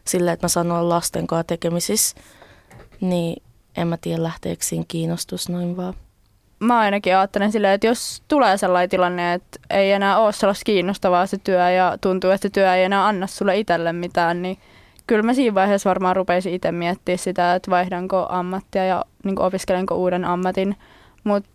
Sillä, 0.06 0.32
että 0.32 0.44
mä 0.44 0.50
saan 0.50 0.72
olla 0.72 0.90
lasten 0.90 1.28
kanssa 1.28 1.44
tekemisissä. 1.44 2.16
Niin 3.02 3.44
en 3.82 3.88
mä 3.88 3.98
tiedä, 4.02 4.24
lähteekö 4.24 4.64
siinä 4.64 4.86
kiinnostus 4.88 5.50
noin 5.50 5.78
vaan. 5.78 5.94
Mä 6.60 6.80
ainakin 6.80 7.18
ajattelen 7.18 7.52
silleen, 7.52 7.74
että 7.74 7.88
jos 7.88 8.24
tulee 8.28 8.58
sellainen 8.58 8.90
tilanne, 8.90 9.34
että 9.34 9.60
ei 9.70 9.92
enää 9.92 10.18
ole 10.18 10.34
sellaista 10.34 10.64
kiinnostavaa 10.66 11.26
se 11.26 11.38
työ 11.38 11.72
ja 11.72 11.98
tuntuu, 12.02 12.30
että 12.30 12.48
se 12.48 12.50
työ 12.50 12.76
ei 12.76 12.84
enää 12.84 13.08
anna 13.08 13.28
sulle 13.28 13.58
itselle 13.58 13.94
mitään, 13.94 14.42
niin 14.42 14.58
kyllä 15.08 15.24
mä 15.24 15.34
siinä 15.34 15.56
vaiheessa 15.56 15.90
varmaan 15.90 16.16
rupeisin 16.16 16.54
itse 16.54 16.72
miettimään 16.72 17.20
sitä, 17.20 17.56
että 17.56 17.72
vaihdanko 17.72 18.28
ammattia 18.30 18.86
ja 18.86 19.06
niin 19.24 19.40
opiskelenko 19.40 19.96
uuden 19.96 20.26
ammatin. 20.26 20.76
Mutta 21.24 21.50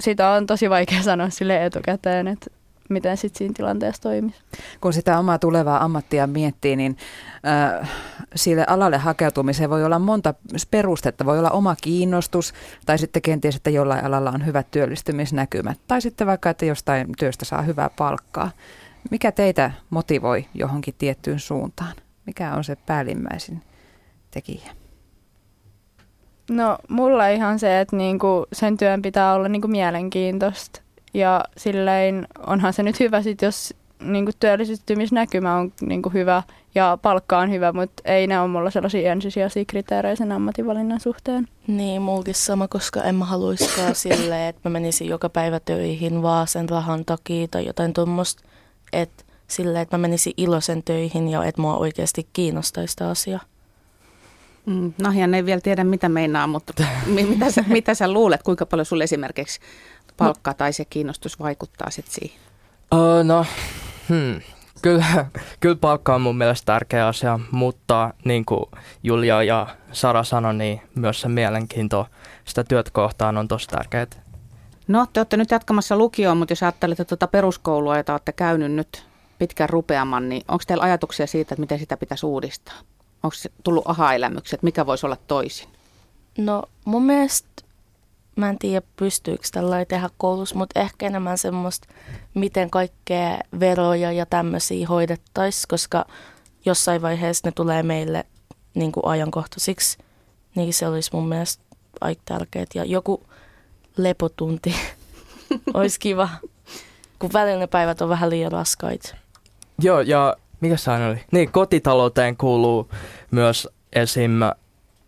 sitä 0.00 0.30
on 0.30 0.46
tosi 0.46 0.70
vaikea 0.70 1.02
sanoa 1.10 1.30
sille 1.30 1.64
etukäteen, 1.64 2.28
että 2.28 2.50
miten 2.88 3.16
sitten 3.16 3.38
siinä 3.38 3.54
tilanteessa 3.56 4.02
toimisi. 4.02 4.38
Kun 4.80 4.92
sitä 4.92 5.18
omaa 5.18 5.38
tulevaa 5.38 5.84
ammattia 5.84 6.26
miettii, 6.26 6.76
niin 6.76 6.96
äh, 7.80 7.90
sille 8.34 8.64
alalle 8.68 8.98
hakeutumiseen 8.98 9.70
voi 9.70 9.84
olla 9.84 9.98
monta 9.98 10.34
perustetta. 10.70 11.26
Voi 11.26 11.38
olla 11.38 11.50
oma 11.50 11.76
kiinnostus 11.82 12.54
tai 12.86 12.98
sitten 12.98 13.22
kenties, 13.22 13.56
että 13.56 13.70
jollain 13.70 14.04
alalla 14.04 14.30
on 14.30 14.46
hyvät 14.46 14.70
työllistymisnäkymät. 14.70 15.78
Tai 15.88 16.00
sitten 16.00 16.26
vaikka, 16.26 16.50
että 16.50 16.64
jostain 16.64 17.06
työstä 17.18 17.44
saa 17.44 17.62
hyvää 17.62 17.90
palkkaa. 17.98 18.50
Mikä 19.10 19.32
teitä 19.32 19.70
motivoi 19.90 20.46
johonkin 20.54 20.94
tiettyyn 20.98 21.40
suuntaan? 21.40 21.94
Mikä 22.26 22.54
on 22.54 22.64
se 22.64 22.76
päällimmäisin 22.76 23.62
tekijä? 24.30 24.70
No 26.50 26.78
mulla 26.88 27.28
ihan 27.28 27.58
se, 27.58 27.80
että 27.80 27.96
niinku 27.96 28.46
sen 28.52 28.76
työn 28.76 29.02
pitää 29.02 29.34
olla 29.34 29.48
niinku 29.48 29.68
mielenkiintoista. 29.68 30.85
Ja 31.16 31.44
silleen 31.56 32.26
onhan 32.46 32.72
se 32.72 32.82
nyt 32.82 33.00
hyvä 33.00 33.22
sit, 33.22 33.42
jos 33.42 33.74
niinku 34.00 34.32
työllistymisnäkymä 34.40 35.56
on 35.56 35.72
niinku 35.80 36.10
hyvä 36.10 36.42
ja 36.74 36.98
palkka 37.02 37.38
on 37.38 37.50
hyvä, 37.50 37.72
mutta 37.72 38.02
ei 38.04 38.26
ne 38.26 38.40
ole 38.40 38.48
mulla 38.48 38.70
sellaisia 38.70 39.12
ensisijaisia 39.12 39.64
kriteerejä 39.64 40.16
sen 40.16 40.32
ammatinvalinnan 40.32 41.00
suhteen. 41.00 41.48
Niin, 41.66 42.02
mulkin 42.02 42.34
sama, 42.34 42.68
koska 42.68 43.02
en 43.02 43.14
mä 43.14 43.24
haluiskaan 43.24 43.94
silleen, 44.04 44.48
että 44.48 44.60
mä 44.64 44.72
menisin 44.72 45.08
joka 45.08 45.28
päivä 45.28 45.60
töihin 45.60 46.22
vaan 46.22 46.48
sen 46.48 46.68
rahan 46.68 47.04
takia 47.04 47.48
tai 47.48 47.66
jotain 47.66 47.92
tuommoista. 47.92 48.42
Että 48.92 49.24
silleen, 49.48 49.82
että 49.82 49.96
mä 49.96 50.02
menisin 50.02 50.32
iloisen 50.36 50.82
töihin 50.82 51.28
ja 51.28 51.44
että 51.44 51.60
mua 51.60 51.76
oikeasti 51.76 52.28
kiinnostaisi 52.32 52.90
sitä 52.90 53.08
asiaa. 53.08 53.40
Mm, 54.66 54.92
Nahjan 54.98 55.34
ei 55.34 55.44
vielä 55.44 55.60
tiedä, 55.60 55.84
mitä 55.84 56.08
meinaa, 56.08 56.46
mutta 56.46 56.84
mitä 57.06 57.50
sä, 57.50 57.64
mitä 57.68 57.94
sä 57.94 58.12
luulet, 58.12 58.42
kuinka 58.42 58.66
paljon 58.66 58.86
sulle 58.86 59.04
esimerkiksi 59.04 59.60
palkka 60.16 60.54
tai 60.54 60.72
se 60.72 60.84
kiinnostus 60.84 61.38
vaikuttaa 61.38 61.90
sitten 61.90 62.14
siihen? 62.14 62.40
Uh, 62.94 63.24
no, 63.24 63.46
hmm. 64.08 64.40
Kyllä, 64.82 65.26
kyllä 65.60 65.76
palkka 65.76 66.14
on 66.14 66.20
mun 66.20 66.38
mielestä 66.38 66.66
tärkeä 66.66 67.06
asia, 67.06 67.40
mutta 67.50 68.14
niin 68.24 68.44
kuin 68.44 68.64
Julia 69.02 69.42
ja 69.42 69.66
Sara 69.92 70.24
sanoi, 70.24 70.54
niin 70.54 70.82
myös 70.94 71.20
se 71.20 71.28
mielenkiinto 71.28 72.06
sitä 72.44 72.64
työtä 72.64 72.90
kohtaan 72.90 73.36
on 73.36 73.48
tosi 73.48 73.68
tärkeää. 73.68 74.06
No, 74.88 75.06
te 75.12 75.20
olette 75.20 75.36
nyt 75.36 75.50
jatkamassa 75.50 75.96
lukioon, 75.96 76.36
mutta 76.36 76.52
jos 76.52 76.62
ajattelette 76.62 77.04
tuota 77.04 77.26
peruskoulua, 77.26 77.96
jota 77.96 78.12
olette 78.12 78.32
käynyt 78.32 78.72
nyt 78.72 79.06
pitkän 79.38 79.68
rupeaman, 79.68 80.28
niin 80.28 80.42
onko 80.48 80.64
teillä 80.66 80.84
ajatuksia 80.84 81.26
siitä, 81.26 81.54
että 81.54 81.60
miten 81.60 81.78
sitä 81.78 81.96
pitäisi 81.96 82.26
uudistaa? 82.26 82.74
Onko 83.22 83.36
tullut 83.64 83.90
aha-elämyksiä, 83.90 84.56
että 84.56 84.64
mikä 84.64 84.86
voisi 84.86 85.06
olla 85.06 85.16
toisin? 85.28 85.68
No 86.38 86.62
mun 86.84 87.02
mielestä, 87.02 87.62
mä 88.36 88.50
en 88.50 88.58
tiedä 88.58 88.86
pystyykö 88.96 89.48
tällä 89.52 89.84
tehdä 89.84 90.10
koulussa, 90.16 90.56
mutta 90.56 90.80
ehkä 90.80 91.06
enemmän 91.06 91.38
semmoista, 91.38 91.88
miten 92.34 92.70
kaikkea 92.70 93.38
veroja 93.60 94.12
ja 94.12 94.26
tämmöisiä 94.26 94.88
hoidettaisiin, 94.88 95.64
koska 95.68 96.04
jossain 96.64 97.02
vaiheessa 97.02 97.48
ne 97.48 97.52
tulee 97.52 97.82
meille 97.82 98.24
niin 98.74 98.92
kuin 98.92 99.06
ajankohtaisiksi, 99.06 99.98
niin 100.54 100.74
se 100.74 100.86
olisi 100.86 101.10
mun 101.12 101.28
mielestä 101.28 101.64
aika 102.00 102.22
tärkeää. 102.24 102.66
Ja 102.74 102.84
joku 102.84 103.22
lepotunti 103.96 104.74
olisi 105.74 106.00
kiva, 106.00 106.28
kun 107.18 107.30
välillä 107.32 107.58
ne 107.58 107.66
päivät 107.66 108.00
on 108.00 108.08
vähän 108.08 108.30
liian 108.30 108.52
raskaita. 108.52 109.16
Joo, 109.82 110.00
ja 110.00 110.36
mikä 110.60 110.76
se 110.76 110.90
oli? 110.90 111.24
Niin, 111.30 111.52
kotitalouteen 111.52 112.36
kuuluu 112.36 112.90
myös 113.30 113.68
esim. 113.92 114.32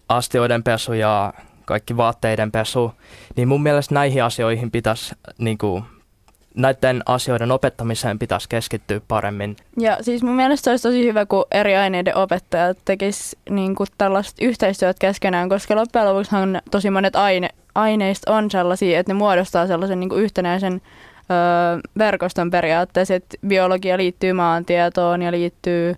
astioiden 0.08 0.62
pesu 0.62 0.92
ja 0.92 1.34
kaikki 1.68 1.96
vaatteiden 1.96 2.52
pesu. 2.52 2.92
Niin 3.36 3.48
mun 3.48 3.62
mielestä 3.62 3.94
näihin 3.94 4.24
asioihin 4.24 4.70
pitäisi, 4.70 5.14
niin 5.38 5.58
kuin, 5.58 5.84
näiden 6.54 7.02
asioiden 7.06 7.52
opettamiseen 7.52 8.18
pitäisi 8.18 8.48
keskittyä 8.48 9.00
paremmin. 9.08 9.56
Ja 9.80 9.98
siis 10.00 10.22
mun 10.22 10.34
mielestä 10.34 10.70
olisi 10.70 10.82
tosi 10.82 11.04
hyvä, 11.04 11.26
kun 11.26 11.44
eri 11.50 11.76
aineiden 11.76 12.16
opettajat 12.16 12.78
tekis 12.84 13.36
niin 13.50 13.76
tällaista 13.98 14.44
yhteistyötä 14.44 14.98
keskenään, 14.98 15.48
koska 15.48 15.76
loppujen 15.76 16.08
lopuksi 16.08 16.30
tosi 16.70 16.90
monet 16.90 17.16
aine, 17.16 17.48
aineista 17.74 18.34
on 18.34 18.50
sellaisia, 18.50 19.00
että 19.00 19.12
ne 19.12 19.18
muodostaa 19.18 19.66
sellaisen 19.66 20.00
niin 20.00 20.10
kuin 20.10 20.22
yhtenäisen 20.22 20.72
öö, 20.72 21.80
verkoston 21.98 22.50
periaatteessa, 22.50 23.14
että 23.14 23.36
biologia 23.46 23.96
liittyy 23.96 24.32
maantietoon 24.32 25.22
ja 25.22 25.30
liittyy 25.30 25.94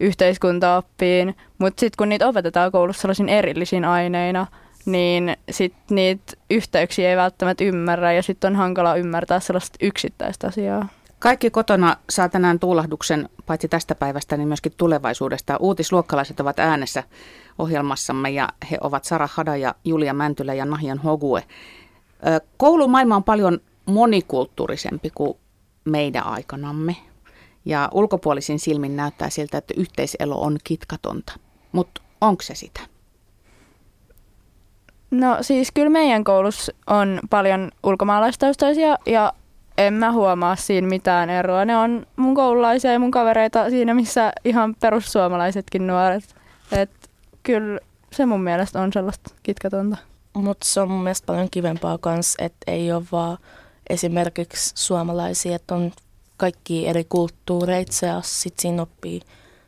yhteiskuntaoppiin, 0.00 1.36
mutta 1.58 1.80
sitten 1.80 1.96
kun 1.98 2.08
niitä 2.08 2.28
opetetaan 2.28 2.72
koulussa 2.72 3.00
sellaisiin 3.00 3.28
erillisiin 3.28 3.84
aineina, 3.84 4.46
niin 4.86 5.36
sitten 5.50 5.94
niitä 5.94 6.32
yhteyksiä 6.50 7.10
ei 7.10 7.16
välttämättä 7.16 7.64
ymmärrä 7.64 8.12
ja 8.12 8.22
sitten 8.22 8.52
on 8.52 8.56
hankala 8.56 8.96
ymmärtää 8.96 9.40
sellaista 9.40 9.78
yksittäistä 9.82 10.46
asiaa. 10.46 10.88
Kaikki 11.18 11.50
kotona 11.50 11.96
saa 12.10 12.28
tänään 12.28 12.58
tuulahduksen 12.58 13.28
paitsi 13.46 13.68
tästä 13.68 13.94
päivästä, 13.94 14.36
niin 14.36 14.48
myöskin 14.48 14.72
tulevaisuudesta. 14.76 15.56
Uutisluokkalaiset 15.56 16.40
ovat 16.40 16.58
äänessä 16.58 17.02
ohjelmassamme 17.58 18.30
ja 18.30 18.48
he 18.70 18.78
ovat 18.80 19.04
Sara 19.04 19.28
Hada 19.32 19.56
ja 19.56 19.74
Julia 19.84 20.14
Mäntylä 20.14 20.54
ja 20.54 20.64
Nahjan 20.64 20.98
Hogue. 20.98 21.44
Koulumaailma 22.56 23.16
on 23.16 23.24
paljon 23.24 23.60
monikulttuurisempi 23.86 25.10
kuin 25.14 25.38
meidän 25.84 26.26
aikanamme. 26.26 26.96
Ja 27.64 27.88
ulkopuolisin 27.92 28.58
silmin 28.58 28.96
näyttää 28.96 29.30
siltä, 29.30 29.58
että 29.58 29.74
yhteiselo 29.76 30.40
on 30.40 30.58
kitkatonta. 30.64 31.32
Mutta 31.72 32.02
onko 32.20 32.42
se 32.42 32.54
sitä? 32.54 32.80
No 35.14 35.38
siis 35.40 35.68
kyllä 35.74 35.90
meidän 35.90 36.24
koulussa 36.24 36.72
on 36.86 37.20
paljon 37.30 37.70
ulkomaalaistaustaisia 37.82 38.98
ja 39.06 39.32
en 39.78 39.94
mä 39.94 40.12
huomaa 40.12 40.56
siinä 40.56 40.88
mitään 40.88 41.30
eroa. 41.30 41.64
Ne 41.64 41.76
on 41.76 42.06
mun 42.16 42.34
koululaisia 42.34 42.92
ja 42.92 42.98
mun 42.98 43.10
kavereita 43.10 43.70
siinä, 43.70 43.94
missä 43.94 44.32
ihan 44.44 44.74
perussuomalaisetkin 44.80 45.86
nuoret. 45.86 46.34
Et 46.72 46.90
kyllä 47.42 47.80
se 48.12 48.26
mun 48.26 48.42
mielestä 48.42 48.80
on 48.80 48.92
sellaista 48.92 49.30
kitkatonta. 49.42 49.96
Mutta 50.34 50.66
se 50.66 50.80
on 50.80 50.90
mun 50.90 51.02
mielestä 51.02 51.26
paljon 51.26 51.50
kivempaa 51.50 51.98
kans, 51.98 52.34
että 52.38 52.72
ei 52.72 52.92
ole 52.92 53.04
vaan 53.12 53.38
esimerkiksi 53.90 54.72
suomalaisia, 54.74 55.56
että 55.56 55.74
on 55.74 55.92
kaikki 56.36 56.88
eri 56.88 57.04
kulttuureita 57.08 58.06
ja 58.06 58.20
sitten 58.24 58.62
siinä 58.62 58.82
oppii 58.82 59.20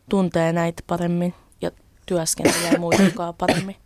tuntee 0.09 0.53
näitä 0.53 0.83
paremmin 0.87 1.35
ja 1.61 1.71
työskentelee 2.07 2.79
muiden 2.79 3.13
paremmin. 3.39 3.77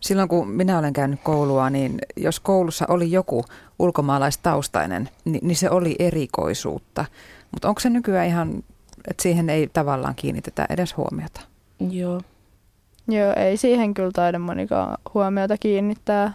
Silloin 0.00 0.28
kun 0.28 0.48
minä 0.48 0.78
olen 0.78 0.92
käynyt 0.92 1.20
koulua, 1.22 1.70
niin 1.70 1.98
jos 2.16 2.40
koulussa 2.40 2.84
oli 2.88 3.10
joku 3.10 3.44
ulkomaalaistaustainen, 3.78 5.08
niin, 5.24 5.46
niin 5.46 5.56
se 5.56 5.70
oli 5.70 5.96
erikoisuutta. 5.98 7.04
Mutta 7.50 7.68
onko 7.68 7.80
se 7.80 7.90
nykyään 7.90 8.26
ihan, 8.26 8.64
että 9.08 9.22
siihen 9.22 9.50
ei 9.50 9.70
tavallaan 9.72 10.14
kiinnitetä 10.14 10.66
edes 10.70 10.96
huomiota? 10.96 11.40
Joo. 11.90 12.20
Joo, 13.08 13.32
ei 13.36 13.56
siihen 13.56 13.94
kyllä 13.94 14.10
taida 14.12 14.38
monikaan 14.38 14.98
huomiota 15.14 15.58
kiinnittää. 15.58 16.32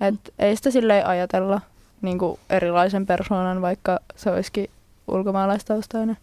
Et 0.00 0.34
ei 0.38 0.56
sitä 0.56 0.70
silleen 0.70 1.06
ajatella 1.06 1.60
niin 2.02 2.18
kuin 2.18 2.38
erilaisen 2.50 3.06
persoonan, 3.06 3.62
vaikka 3.62 4.00
se 4.16 4.30
olisikin 4.30 4.70
ulkomaalaistaustainen. 5.08 6.16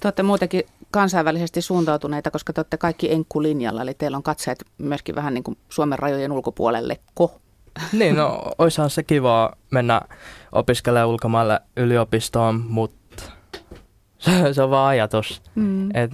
Te 0.00 0.08
olette 0.08 0.22
muutenkin 0.22 0.62
kansainvälisesti 0.90 1.62
suuntautuneita, 1.62 2.30
koska 2.30 2.52
te 2.52 2.60
olette 2.60 2.76
kaikki 2.76 3.12
enkkulinjalla, 3.12 3.82
eli 3.82 3.94
teillä 3.94 4.16
on 4.16 4.22
katseet 4.22 4.64
myöskin 4.78 5.14
vähän 5.14 5.34
niin 5.34 5.44
kuin 5.44 5.58
Suomen 5.68 5.98
rajojen 5.98 6.32
ulkopuolelle. 6.32 7.00
Ko? 7.14 7.40
Niin, 7.92 8.16
no 8.16 8.42
olisihan 8.58 8.90
se 8.90 9.02
kiva 9.02 9.52
mennä 9.70 10.00
opiskelemaan 10.52 11.08
ulkomaille 11.08 11.60
yliopistoon, 11.76 12.64
mutta 12.68 13.22
se, 14.18 14.54
se 14.54 14.62
on 14.62 14.70
vaan 14.70 14.88
ajatus. 14.88 15.42
Mm. 15.54 15.96
Et 15.96 16.10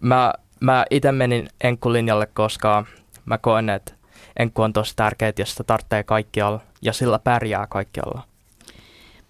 mä 0.00 0.32
mä 0.60 0.84
itse 0.90 1.12
menin 1.12 1.48
enkkulinjalle, 1.60 2.26
koska 2.26 2.84
mä 3.24 3.38
koen, 3.38 3.68
että 3.68 3.92
enkku 4.38 4.62
on 4.62 4.72
tosi 4.72 4.96
tärkeä 4.96 5.32
ja 5.38 5.46
sitä 5.46 5.64
tarvitsee 5.64 6.02
kaikkialla 6.02 6.60
ja 6.82 6.92
sillä 6.92 7.18
pärjää 7.18 7.66
kaikkialla. 7.66 8.22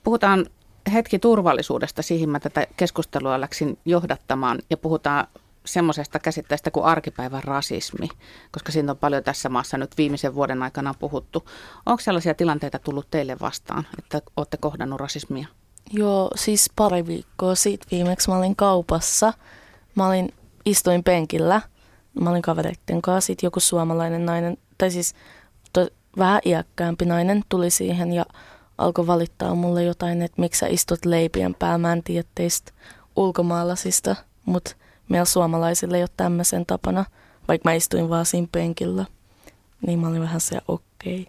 Puhutaan 0.04 0.47
hetki 0.93 1.19
turvallisuudesta, 1.19 2.03
siihen 2.03 2.29
mä 2.29 2.41
tätä 2.41 2.67
keskustelua 2.77 3.41
läksin 3.41 3.79
johdattamaan 3.85 4.59
ja 4.71 4.77
puhutaan 4.77 5.27
semmoisesta 5.67 6.19
käsitteestä 6.19 6.71
kuin 6.71 6.85
arkipäivän 6.85 7.45
rasismi, 7.45 8.09
koska 8.51 8.73
siitä 8.73 8.93
on 8.93 8.99
paljon 8.99 9.25
tässä 9.25 9.49
maassa 9.49 9.79
nyt 9.79 9.97
viimeisen 9.99 10.35
vuoden 10.35 10.63
aikana 10.63 10.95
puhuttu. 10.99 11.49
Onko 11.87 12.01
sellaisia 12.01 12.35
tilanteita 12.35 12.79
tullut 12.79 13.07
teille 13.11 13.37
vastaan, 13.41 13.87
että 13.99 14.23
olette 14.37 14.57
kohdannut 14.57 15.01
rasismia? 15.01 15.47
Joo, 15.93 16.31
siis 16.35 16.71
pari 16.77 17.07
viikkoa 17.07 17.55
siitä 17.55 17.87
viimeksi 17.91 18.31
mä 18.31 18.37
olin 18.37 18.57
kaupassa. 18.57 19.33
Mä 19.95 20.07
olin, 20.07 20.35
istuin 20.65 21.05
penkillä, 21.05 21.61
mä 22.21 22.31
olin 22.31 22.43
kavereiden 22.43 23.03
kanssa, 23.03 23.27
sit 23.27 23.43
joku 23.43 23.61
suomalainen 23.61 24.27
nainen, 24.27 24.59
tai 24.79 24.91
siis 24.91 25.15
to, 25.73 25.89
vähän 26.19 26.41
iäkkäämpi 26.45 27.05
nainen 27.05 27.43
tuli 27.49 27.71
siihen 27.71 28.13
ja 28.13 28.27
alkoi 28.81 29.07
valittaa 29.07 29.55
mulle 29.55 29.85
jotain, 29.85 30.23
että 30.23 30.41
miksi 30.41 30.59
sä 30.59 30.67
istut 30.67 31.05
leipien 31.05 31.55
päällä. 31.55 31.79
Mä 31.79 31.93
en 31.93 32.03
tiedä 32.03 32.29
teistä 32.35 32.73
ulkomaalaisista, 33.17 34.17
mutta 34.45 34.77
meillä 35.09 35.25
suomalaisille 35.25 35.97
ei 35.97 36.03
ole 36.03 36.11
tämmöisen 36.17 36.67
tapana, 36.67 37.05
vaikka 37.49 37.69
mä 37.69 37.75
istuin 37.75 38.09
vaan 38.09 38.27
siinä 38.27 38.49
penkillä. 38.53 39.05
Niin 39.87 39.99
mä 39.99 40.09
olin 40.09 40.23
vähän 40.23 40.41
se 40.41 40.61
okei. 40.69 41.27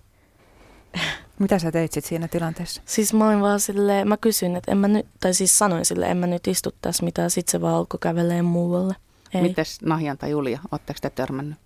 Okay. 0.93 1.03
Mitä 1.39 1.59
sä 1.59 1.71
teit 1.71 1.91
sit 1.91 2.05
siinä 2.05 2.27
tilanteessa? 2.27 2.81
Siis 2.85 3.13
mä 3.13 3.27
olin 3.27 3.41
vaan 3.41 3.59
silleen, 3.59 4.07
mä 4.07 4.17
kysyin, 4.17 4.55
että 4.55 4.71
en 4.71 4.77
mä 4.77 4.87
nyt, 4.87 5.05
tai 5.19 5.33
siis 5.33 5.57
sanoin 5.57 5.85
sille, 5.85 6.11
en 6.11 6.17
mä 6.17 6.27
nyt 6.27 6.47
istu 6.47 6.69
tässä 6.81 7.05
mitään, 7.05 7.29
sit 7.29 7.47
se 7.47 7.61
vaan 7.61 7.75
alkoi 7.75 7.97
käveleen 8.01 8.45
muualle. 8.45 8.95
Ei. 9.33 9.41
Mites 9.41 9.81
Nahjan 9.81 10.17
tai 10.17 10.29
Julia, 10.29 10.59
ootteko 10.71 10.99
te 11.01 11.09
törmännyt? 11.09 11.57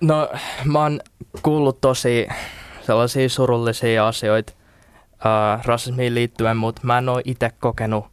No 0.00 0.30
mä 0.64 0.82
oon 0.82 1.00
kuullut 1.42 1.80
tosi 1.80 2.28
sellaisia 2.86 3.28
surullisia 3.28 4.08
asioita 4.08 4.52
äh, 5.26 5.64
rasismiin 5.64 6.14
liittyen, 6.14 6.56
mutta 6.56 6.80
mä 6.84 6.98
en 6.98 7.08
ole 7.08 7.22
itse 7.24 7.50
kokenut 7.60 8.06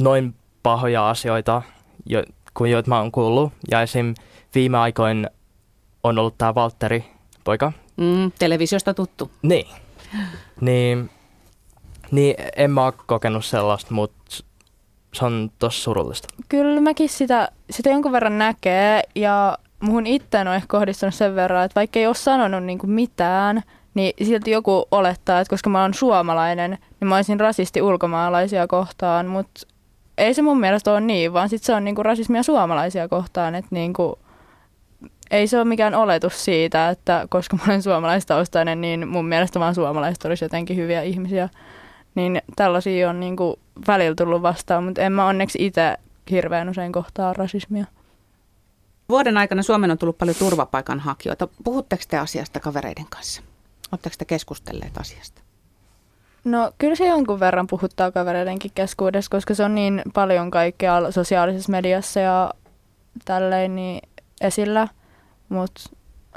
noin 0.00 0.34
pahoja 0.62 1.10
asioita, 1.10 1.62
jo, 2.06 2.22
kuin 2.54 2.70
joita 2.70 2.88
mä 2.88 2.98
oon 2.98 3.12
kuullut. 3.12 3.52
Ja 3.70 3.82
esim. 3.82 4.14
viime 4.54 4.78
aikoin 4.78 5.30
on 6.04 6.18
ollut 6.18 6.38
tämä 6.38 6.54
Valtteri, 6.54 7.04
poika. 7.44 7.72
Mm, 7.96 8.32
televisiosta 8.38 8.94
tuttu. 8.94 9.30
Niin. 9.42 9.66
niin. 10.60 11.10
Niin 12.10 12.34
en 12.56 12.70
mä 12.70 12.84
ole 12.84 12.92
kokenut 13.06 13.44
sellaista, 13.44 13.94
mutta 13.94 14.44
se 15.14 15.24
on 15.24 15.50
tosi 15.58 15.80
surullista. 15.80 16.28
Kyllä 16.48 16.80
mäkin 16.80 17.08
sitä, 17.08 17.48
sitä 17.70 17.90
jonkun 17.90 18.12
verran 18.12 18.38
näkee 18.38 19.02
ja 19.14 19.58
muhun 19.80 20.06
itse 20.06 20.38
on 20.38 20.46
ehkä 20.46 20.66
kohdistunut 20.66 21.14
sen 21.14 21.34
verran, 21.34 21.64
että 21.64 21.74
vaikka 21.74 21.98
ei 21.98 22.06
ole 22.06 22.14
sanonut 22.14 22.64
niinku 22.64 22.86
mitään, 22.86 23.62
niin 23.94 24.26
silti 24.26 24.50
joku 24.50 24.86
olettaa, 24.90 25.40
että 25.40 25.50
koska 25.50 25.70
mä 25.70 25.82
oon 25.82 25.94
suomalainen, 25.94 26.70
niin 26.70 27.08
mä 27.08 27.16
olisin 27.16 27.40
rasisti 27.40 27.82
ulkomaalaisia 27.82 28.66
kohtaan, 28.66 29.26
mutta 29.26 29.60
ei 30.18 30.34
se 30.34 30.42
mun 30.42 30.60
mielestä 30.60 30.92
ole 30.92 31.00
niin, 31.00 31.32
vaan 31.32 31.48
sit 31.48 31.62
se 31.62 31.74
on 31.74 31.84
niinku 31.84 32.02
rasismia 32.02 32.42
suomalaisia 32.42 33.08
kohtaan, 33.08 33.54
että 33.54 33.68
niinku, 33.70 34.18
ei 35.30 35.46
se 35.46 35.56
ole 35.56 35.64
mikään 35.64 35.94
oletus 35.94 36.44
siitä, 36.44 36.88
että 36.88 37.26
koska 37.28 37.56
mä 37.56 37.62
olen 37.68 37.82
suomalaistaustainen, 37.82 38.80
niin 38.80 39.08
mun 39.08 39.26
mielestä 39.26 39.60
vaan 39.60 39.74
suomalaiset 39.74 40.24
olisi 40.24 40.44
jotenkin 40.44 40.76
hyviä 40.76 41.02
ihmisiä. 41.02 41.48
Niin 42.14 42.42
tällaisia 42.56 43.10
on 43.10 43.20
niin 43.20 43.36
kuin 43.36 43.56
välillä 43.86 44.14
tullut 44.14 44.42
vastaan, 44.42 44.84
mutta 44.84 45.00
en 45.00 45.12
mä 45.12 45.26
onneksi 45.26 45.66
itse 45.66 45.96
hirveän 46.30 46.68
usein 46.68 46.92
kohtaa 46.92 47.32
rasismia. 47.32 47.84
Vuoden 49.08 49.36
aikana 49.36 49.62
Suomen 49.62 49.90
on 49.90 49.98
tullut 49.98 50.18
paljon 50.18 50.36
turvapaikanhakijoita. 50.38 51.48
Puhutteko 51.64 52.02
te 52.08 52.18
asiasta 52.18 52.60
kavereiden 52.60 53.06
kanssa? 53.10 53.42
Oletteko 53.92 54.14
te 54.18 54.24
keskustelleet 54.24 54.98
asiasta? 54.98 55.42
No 56.44 56.72
kyllä 56.78 56.94
se 56.94 57.06
jonkun 57.06 57.40
verran 57.40 57.66
puhuttaa 57.66 58.10
kavereidenkin 58.10 58.70
keskuudessa, 58.74 59.30
koska 59.30 59.54
se 59.54 59.64
on 59.64 59.74
niin 59.74 60.02
paljon 60.14 60.50
kaikkea 60.50 61.10
sosiaalisessa 61.10 61.72
mediassa 61.72 62.20
ja 62.20 62.54
tälleen 63.24 63.76
niin 63.76 64.00
esillä. 64.40 64.88
Mutta 65.48 65.80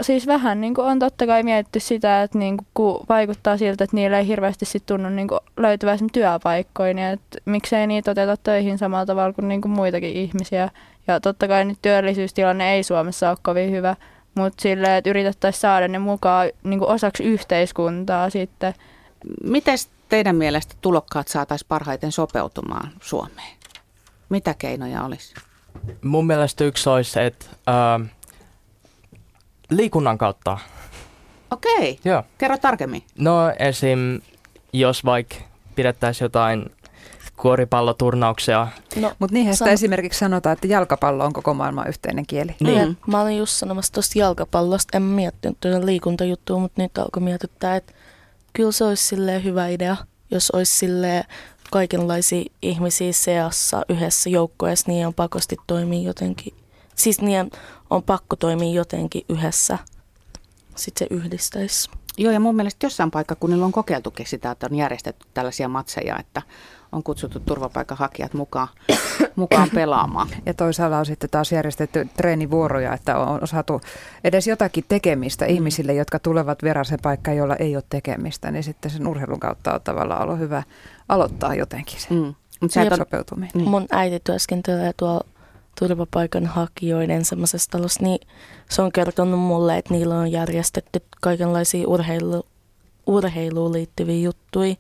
siis 0.01 0.27
vähän 0.27 0.61
niin 0.61 0.79
on 0.79 0.99
totta 0.99 1.27
kai 1.27 1.43
mietitty 1.43 1.79
sitä, 1.79 2.23
että 2.23 2.37
niin 2.37 2.57
kun 2.73 3.05
vaikuttaa 3.09 3.57
siltä, 3.57 3.83
että 3.83 3.95
niillä 3.95 4.19
ei 4.19 4.27
hirveästi 4.27 4.65
sit 4.65 4.85
tunnu 4.85 5.09
niin 5.09 5.27
löytyvä 5.57 5.97
työpaikkoja, 6.13 6.93
niin 6.93 7.07
että 7.07 7.37
miksei 7.45 7.87
niitä 7.87 8.11
oteta 8.11 8.37
töihin 8.37 8.77
samalla 8.77 9.05
tavalla 9.05 9.33
kuin, 9.33 9.47
niin 9.47 9.61
kuin 9.61 9.71
muitakin 9.71 10.13
ihmisiä. 10.13 10.69
Ja 11.07 11.19
totta 11.19 11.47
kai 11.47 11.65
nyt 11.65 11.77
työllisyystilanne 11.81 12.73
ei 12.73 12.83
Suomessa 12.83 13.29
ole 13.29 13.37
kovin 13.41 13.71
hyvä, 13.71 13.95
mutta 14.35 14.61
silleen, 14.61 14.93
että 14.93 15.09
yritettäisiin 15.09 15.61
saada 15.61 15.87
ne 15.87 15.99
mukaan 15.99 16.49
niin 16.63 16.83
osaksi 16.83 17.23
yhteiskuntaa 17.23 18.29
sitten. 18.29 18.73
Miten 19.43 19.77
teidän 20.09 20.35
mielestä 20.35 20.75
tulokkaat 20.81 21.27
saataisiin 21.27 21.67
parhaiten 21.67 22.11
sopeutumaan 22.11 22.91
Suomeen? 23.01 23.57
Mitä 24.29 24.53
keinoja 24.53 25.03
olisi? 25.03 25.33
Mun 26.03 26.27
mielestä 26.27 26.63
yksi 26.63 26.89
olisi, 26.89 27.19
että 27.19 27.45
äh, 27.69 28.09
liikunnan 29.69 30.17
kautta. 30.17 30.57
Okei, 31.51 31.99
Joo. 32.05 32.23
kerro 32.37 32.57
tarkemmin. 32.57 33.03
No 33.17 33.53
esim. 33.59 34.21
jos 34.73 35.05
vaikka 35.05 35.35
pidettäisiin 35.75 36.25
jotain 36.25 36.65
kuoripalloturnauksia. 37.43 38.67
No, 38.95 39.11
Mutta 39.19 39.33
niinhän 39.33 39.55
sitä 39.55 39.71
esimerkiksi 39.71 40.19
sanotaan, 40.19 40.53
että 40.53 40.67
jalkapallo 40.67 41.25
on 41.25 41.33
koko 41.33 41.53
maailman 41.53 41.87
yhteinen 41.87 42.25
kieli. 42.25 42.55
Niin, 42.59 42.87
mm. 42.87 42.95
mä 43.07 43.21
olin 43.21 43.37
just 43.37 43.53
sanomassa 43.53 43.93
tuosta 43.93 44.19
jalkapallosta, 44.19 44.97
en 44.97 45.03
miettinyt 45.03 45.57
tuota 45.59 45.85
liikuntajuttua, 45.85 46.59
mutta 46.59 46.81
nyt 46.81 46.97
alkoi 46.97 47.23
mietittää, 47.23 47.75
että 47.75 47.93
kyllä 48.53 48.71
se 48.71 48.83
olisi 48.83 49.15
hyvä 49.43 49.67
idea, 49.67 49.97
jos 50.31 50.51
olisi 50.51 50.77
silleen 50.77 51.23
kaikenlaisia 51.71 52.43
ihmisiä 52.61 53.13
seassa 53.13 53.81
yhdessä 53.89 54.29
joukkoessa, 54.29 54.91
niin 54.91 55.07
on 55.07 55.13
pakosti 55.13 55.55
toimia 55.67 56.07
jotenkin. 56.07 56.53
Siis 56.95 57.21
niin 57.21 57.51
on 57.89 58.03
pakko 58.03 58.35
toimia 58.35 58.73
jotenkin 58.73 59.25
yhdessä. 59.29 59.77
Sitten 60.75 61.07
se 61.09 61.15
yhdistäisi. 61.15 61.89
Joo, 62.17 62.31
ja 62.31 62.39
mun 62.39 62.55
mielestä 62.55 62.85
jossain 62.85 63.11
paikkakunnilla 63.11 63.65
on 63.65 63.71
kokeiltukin 63.71 64.27
sitä, 64.27 64.51
että 64.51 64.67
on 64.71 64.77
järjestetty 64.77 65.27
tällaisia 65.33 65.67
matseja, 65.67 66.19
että 66.19 66.41
on 66.93 67.03
kutsuttu 67.03 67.39
turvapaikanhakijat 67.39 68.33
mukaan, 68.33 68.67
mukaan 69.35 69.69
pelaamaan. 69.75 70.27
Ja 70.45 70.53
toisaalla 70.53 70.97
on 70.97 71.05
sitten 71.05 71.29
taas 71.29 71.51
järjestetty 71.51 72.07
treenivuoroja, 72.17 72.93
että 72.93 73.17
on 73.17 73.47
saatu 73.47 73.81
edes 74.23 74.47
jotakin 74.47 74.85
tekemistä 74.87 75.45
mm. 75.45 75.51
ihmisille, 75.51 75.93
jotka 75.93 76.19
tulevat 76.19 76.63
vieraseen 76.63 76.99
paikkaan, 77.03 77.37
jolla 77.37 77.55
ei 77.55 77.75
ole 77.75 77.83
tekemistä, 77.89 78.51
niin 78.51 78.63
sitten 78.63 78.91
sen 78.91 79.07
urheilun 79.07 79.39
kautta 79.39 79.73
on 79.73 79.81
tavallaan 79.83 80.21
ollut 80.21 80.39
hyvä 80.39 80.63
aloittaa 81.09 81.55
jotenkin 81.55 82.01
se 82.01 82.07
mm. 82.09 82.33
Mut 82.61 82.71
sopeutuminen. 82.97 83.51
Niin. 83.53 83.69
Mun 83.69 83.85
äiti 83.91 84.19
työskentelee 84.23 84.91
tuolla 84.97 85.25
turvapaikanhakijoiden 85.79 87.25
semmoisessa 87.25 87.71
talossa, 87.71 88.03
niin 88.03 88.19
se 88.69 88.81
on 88.81 88.91
kertonut 88.91 89.39
mulle, 89.39 89.77
että 89.77 89.93
niillä 89.93 90.15
on 90.15 90.31
järjestetty 90.31 91.01
kaikenlaisia 91.21 91.87
urheilu, 91.87 92.45
urheiluun 93.07 93.73
liittyviä 93.73 94.21
juttuja. 94.21 94.75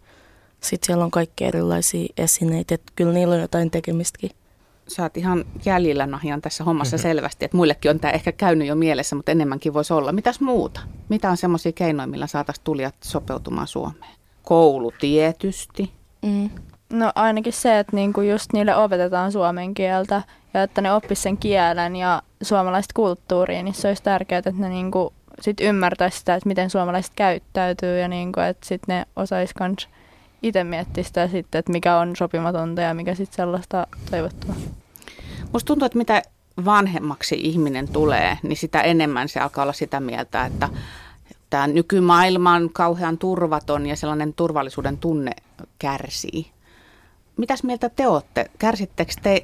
Sitten 0.63 0.85
siellä 0.85 1.03
on 1.03 1.11
kaikki 1.11 1.45
erilaisia 1.45 2.13
esineitä, 2.17 2.75
että 2.75 2.93
kyllä 2.95 3.13
niillä 3.13 3.35
on 3.35 3.41
jotain 3.41 3.71
tekemistäkin. 3.71 4.31
Sä 4.87 5.03
oot 5.03 5.17
ihan 5.17 5.45
jäljillä 5.65 6.05
Nahian 6.05 6.41
tässä 6.41 6.63
hommassa 6.63 6.97
mm-hmm. 6.97 7.09
selvästi, 7.09 7.45
että 7.45 7.57
muillekin 7.57 7.91
on 7.91 7.99
tämä 7.99 8.11
ehkä 8.11 8.31
käynyt 8.31 8.67
jo 8.67 8.75
mielessä, 8.75 9.15
mutta 9.15 9.31
enemmänkin 9.31 9.73
voisi 9.73 9.93
olla. 9.93 10.11
Mitäs 10.11 10.39
muuta? 10.39 10.81
Mitä 11.09 11.29
on 11.29 11.37
semmoisia 11.37 11.71
keinoja, 11.71 12.07
millä 12.07 12.27
saataisiin 12.27 12.63
tulijat 12.63 12.95
sopeutumaan 13.03 13.67
Suomeen? 13.67 14.11
Koulu 14.43 14.93
tietysti. 14.99 15.91
Mm. 16.21 16.49
No 16.93 17.11
ainakin 17.15 17.53
se, 17.53 17.79
että 17.79 17.95
niinku 17.95 18.21
just 18.21 18.53
niille 18.53 18.75
opetetaan 18.75 19.31
suomen 19.31 19.73
kieltä 19.73 20.21
ja 20.53 20.63
että 20.63 20.81
ne 20.81 20.93
oppis 20.93 21.23
sen 21.23 21.37
kielen 21.37 21.95
ja 21.95 22.21
suomalaista 22.41 22.91
kulttuuria, 22.95 23.63
niin 23.63 23.73
se 23.73 23.87
olisi 23.87 24.03
tärkeää, 24.03 24.39
että 24.39 24.51
ne 24.57 24.69
niinku 24.69 25.13
sit 25.41 25.61
ymmärtäisi 25.61 26.19
sitä, 26.19 26.35
että 26.35 26.49
miten 26.49 26.69
suomalaiset 26.69 27.11
käyttäytyy 27.15 27.99
ja 27.99 28.07
niinku, 28.07 28.39
että 28.39 28.67
sitten 28.67 28.95
ne 28.95 29.05
osaisi 29.15 29.53
myös 29.59 29.87
itse 30.43 30.63
miettiä 30.63 31.03
sitä 31.03 31.27
sitten, 31.27 31.59
että 31.59 31.71
mikä 31.71 31.97
on 31.97 32.15
sopimatonta 32.15 32.81
ja 32.81 32.93
mikä 32.93 33.15
sitten 33.15 33.35
sellaista 33.35 33.87
toivottua. 34.11 34.55
Musta 35.53 35.67
tuntuu, 35.67 35.85
että 35.85 35.97
mitä 35.97 36.21
vanhemmaksi 36.65 37.35
ihminen 37.35 37.87
tulee, 37.87 38.37
niin 38.43 38.57
sitä 38.57 38.81
enemmän 38.81 39.29
se 39.29 39.39
alkaa 39.39 39.63
olla 39.63 39.73
sitä 39.73 39.99
mieltä, 39.99 40.45
että 40.45 40.69
tämä 41.49 41.67
nykymaailma 41.67 42.53
on 42.53 42.69
kauhean 42.73 43.17
turvaton 43.17 43.85
ja 43.85 43.95
sellainen 43.95 44.33
turvallisuuden 44.33 44.97
tunne 44.97 45.31
kärsii. 45.79 46.51
Mitäs 47.37 47.63
mieltä 47.63 47.89
te 47.89 48.07
olette? 48.07 48.51
Kärsittekö 48.59 49.13
te, 49.23 49.43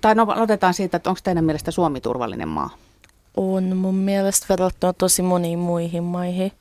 tai 0.00 0.14
no, 0.14 0.26
otetaan 0.36 0.74
siitä, 0.74 0.96
että 0.96 1.10
onko 1.10 1.20
teidän 1.24 1.44
mielestä 1.44 1.70
Suomi 1.70 2.00
turvallinen 2.00 2.48
maa? 2.48 2.70
On 3.36 3.76
mun 3.76 3.94
mielestä 3.94 4.46
verrattuna 4.48 4.92
tosi 4.92 5.22
moniin 5.22 5.58
muihin 5.58 6.04
maihin. 6.04 6.52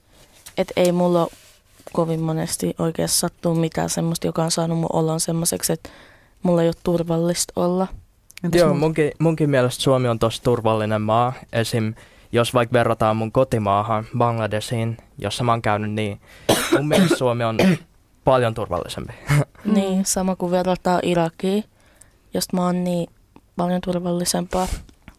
Että 0.57 0.73
ei 0.75 0.91
mulla 0.91 1.27
kovin 1.95 2.21
monesti 2.21 2.75
oikein 2.79 3.09
sattuu 3.09 3.55
mitään 3.55 3.89
semmoista, 3.89 4.27
joka 4.27 4.43
on 4.43 4.51
saanut 4.51 4.79
mun 4.79 4.89
olon 4.93 5.19
semmoiseksi, 5.19 5.73
että 5.73 5.89
mulla 6.43 6.61
ei 6.61 6.67
ole 6.67 6.75
turvallista 6.83 7.53
olla. 7.55 7.87
Entäs 8.43 8.61
Joo, 8.61 8.73
munkin, 8.73 9.11
munkin 9.19 9.49
mielestä 9.49 9.83
Suomi 9.83 10.07
on 10.07 10.19
tosi 10.19 10.43
turvallinen 10.43 11.01
maa. 11.01 11.33
Esim. 11.53 11.93
jos 12.31 12.53
vaikka 12.53 12.73
verrataan 12.73 13.17
mun 13.17 13.31
kotimaahan, 13.31 14.05
Bangladesiin, 14.17 14.97
jossa 15.17 15.43
mä 15.43 15.51
oon 15.51 15.61
käynyt, 15.61 15.91
niin 15.91 16.21
mun 16.71 16.87
mielestä 16.87 17.17
Suomi 17.17 17.43
on 17.43 17.57
paljon 18.23 18.53
turvallisempi. 18.53 19.13
niin, 19.75 20.05
sama 20.05 20.35
kuin 20.35 20.51
verrataan 20.51 20.99
Irakiin, 21.03 21.63
josta 22.33 22.57
mä 22.57 22.65
oon 22.65 22.83
niin 22.83 23.09
paljon 23.57 23.81
turvallisempaa. 23.81 24.67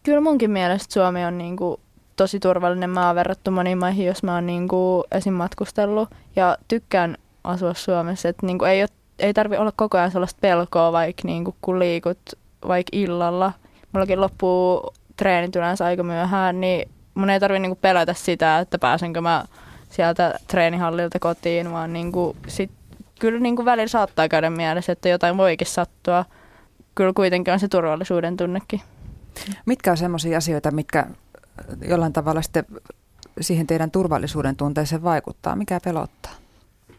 Kyllä 0.03 0.21
munkin 0.21 0.51
mielestä 0.51 0.93
Suomi 0.93 1.25
on 1.25 1.37
niinku 1.37 1.79
tosi 2.17 2.39
turvallinen 2.39 2.89
maa 2.89 3.15
verrattu 3.15 3.51
moniin 3.51 3.77
maihin, 3.77 4.05
jos 4.05 4.23
mä 4.23 4.35
oon 4.35 4.45
niinku 4.45 5.03
esim. 5.11 5.33
matkustellut 5.33 6.09
ja 6.35 6.57
tykkään 6.67 7.17
asua 7.43 7.73
Suomessa. 7.73 8.29
Että 8.29 8.45
niinku 8.45 8.65
ei, 8.65 8.85
ei 9.19 9.33
tarvi 9.33 9.57
olla 9.57 9.71
koko 9.75 9.97
ajan 9.97 10.11
sellaista 10.11 10.37
pelkoa, 10.41 10.91
vaikka 10.91 11.21
niinku, 11.25 11.55
kun 11.61 11.79
liikut 11.79 12.19
vaikka 12.67 12.89
illalla. 12.91 13.53
Mullakin 13.91 14.21
loppuu 14.21 14.93
treenit 15.17 15.55
yleensä 15.55 15.85
aika 15.85 16.03
myöhään, 16.03 16.61
niin 16.61 16.89
mun 17.15 17.29
ei 17.29 17.39
tarvi 17.39 17.59
niinku 17.59 17.77
pelätä 17.81 18.13
sitä, 18.13 18.59
että 18.59 18.79
pääsenkö 18.79 19.21
mä 19.21 19.45
sieltä 19.89 20.39
treenihallilta 20.47 21.19
kotiin, 21.19 21.71
vaan 21.71 21.93
niinku 21.93 22.35
sit, 22.47 22.71
kyllä 23.19 23.39
niinku 23.39 23.65
välillä 23.65 23.87
saattaa 23.87 24.29
käydä 24.29 24.49
mielessä, 24.49 24.91
että 24.91 25.09
jotain 25.09 25.37
voikin 25.37 25.67
sattua. 25.67 26.25
Kyllä 26.95 27.13
kuitenkin 27.15 27.53
on 27.53 27.59
se 27.59 27.67
turvallisuuden 27.67 28.37
tunnekin. 28.37 28.81
Mitkä 29.65 29.91
on 29.91 29.97
sellaisia 29.97 30.37
asioita, 30.37 30.71
mitkä 30.71 31.05
jollain 31.87 32.13
tavalla 32.13 32.41
sitten 32.41 32.65
siihen 33.41 33.67
teidän 33.67 33.91
turvallisuuden 33.91 34.55
tunteeseen 34.55 35.03
vaikuttaa? 35.03 35.55
Mikä 35.55 35.79
pelottaa? 35.85 36.31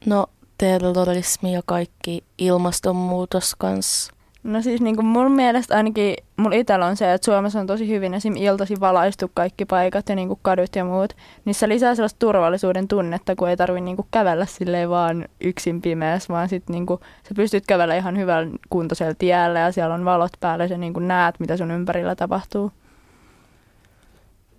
No 0.07 0.27
terrorismi 0.59 1.53
ja 1.53 1.63
kaikki 1.67 2.25
ilmastonmuutos 2.39 3.55
kanssa. 3.55 4.13
No 4.43 4.63
siis 4.63 4.81
niin 4.81 4.97
kuin 4.97 5.07
mun 5.07 5.33
mielestä 5.33 5.77
ainakin 5.77 6.17
mulla 6.37 6.57
itsellä 6.57 6.87
on 6.87 6.97
se, 6.97 7.13
että 7.13 7.25
Suomessa 7.25 7.61
on 7.61 7.67
tosi 7.67 7.89
hyvin 7.89 8.15
esim. 8.15 8.37
iltasi 8.37 8.81
valaistu 8.81 9.31
kaikki 9.35 9.65
paikat 9.65 10.09
ja 10.09 10.15
niin 10.15 10.29
kuin 10.29 10.41
kadut 10.43 10.77
ja 10.77 10.85
muut. 10.85 11.17
Niin 11.45 11.55
se 11.55 11.69
lisää 11.69 11.95
sellaista 11.95 12.19
turvallisuuden 12.19 12.89
tunnetta, 12.89 13.37
kun 13.37 13.49
ei 13.49 13.57
tarvi 13.57 13.81
niin 13.81 13.97
kuin 13.97 14.09
kävellä 14.11 14.47
silleen 14.47 14.91
vaan 14.91 15.25
yksin 15.41 15.83
pimeässä, 15.83 16.33
vaan 16.33 16.49
sit 16.49 16.69
niin 16.69 16.87
kuin, 16.87 17.01
sä 17.29 17.35
pystyt 17.37 17.65
kävellä 17.67 17.97
ihan 17.97 18.19
hyvällä 18.19 18.51
kuntoisella 18.71 19.15
tiellä 19.19 19.59
ja 19.59 19.73
siellä 19.73 19.95
on 19.95 20.05
valot 20.05 20.33
päällä 20.41 20.65
ja 20.65 20.69
sä 20.69 20.79
niin 20.79 20.93
kuin 20.93 21.09
näet, 21.09 21.41
mitä 21.41 21.57
sun 21.57 21.71
ympärillä 21.71 22.15
tapahtuu. 22.17 22.73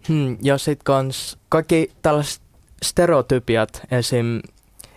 Hmm, 0.10 0.38
ja 0.42 0.58
sitten 0.58 0.84
kans 0.84 1.38
kaikki 1.50 1.92
tällaiset 2.02 2.42
stereotypiat 2.84 3.82
esim. 3.92 4.42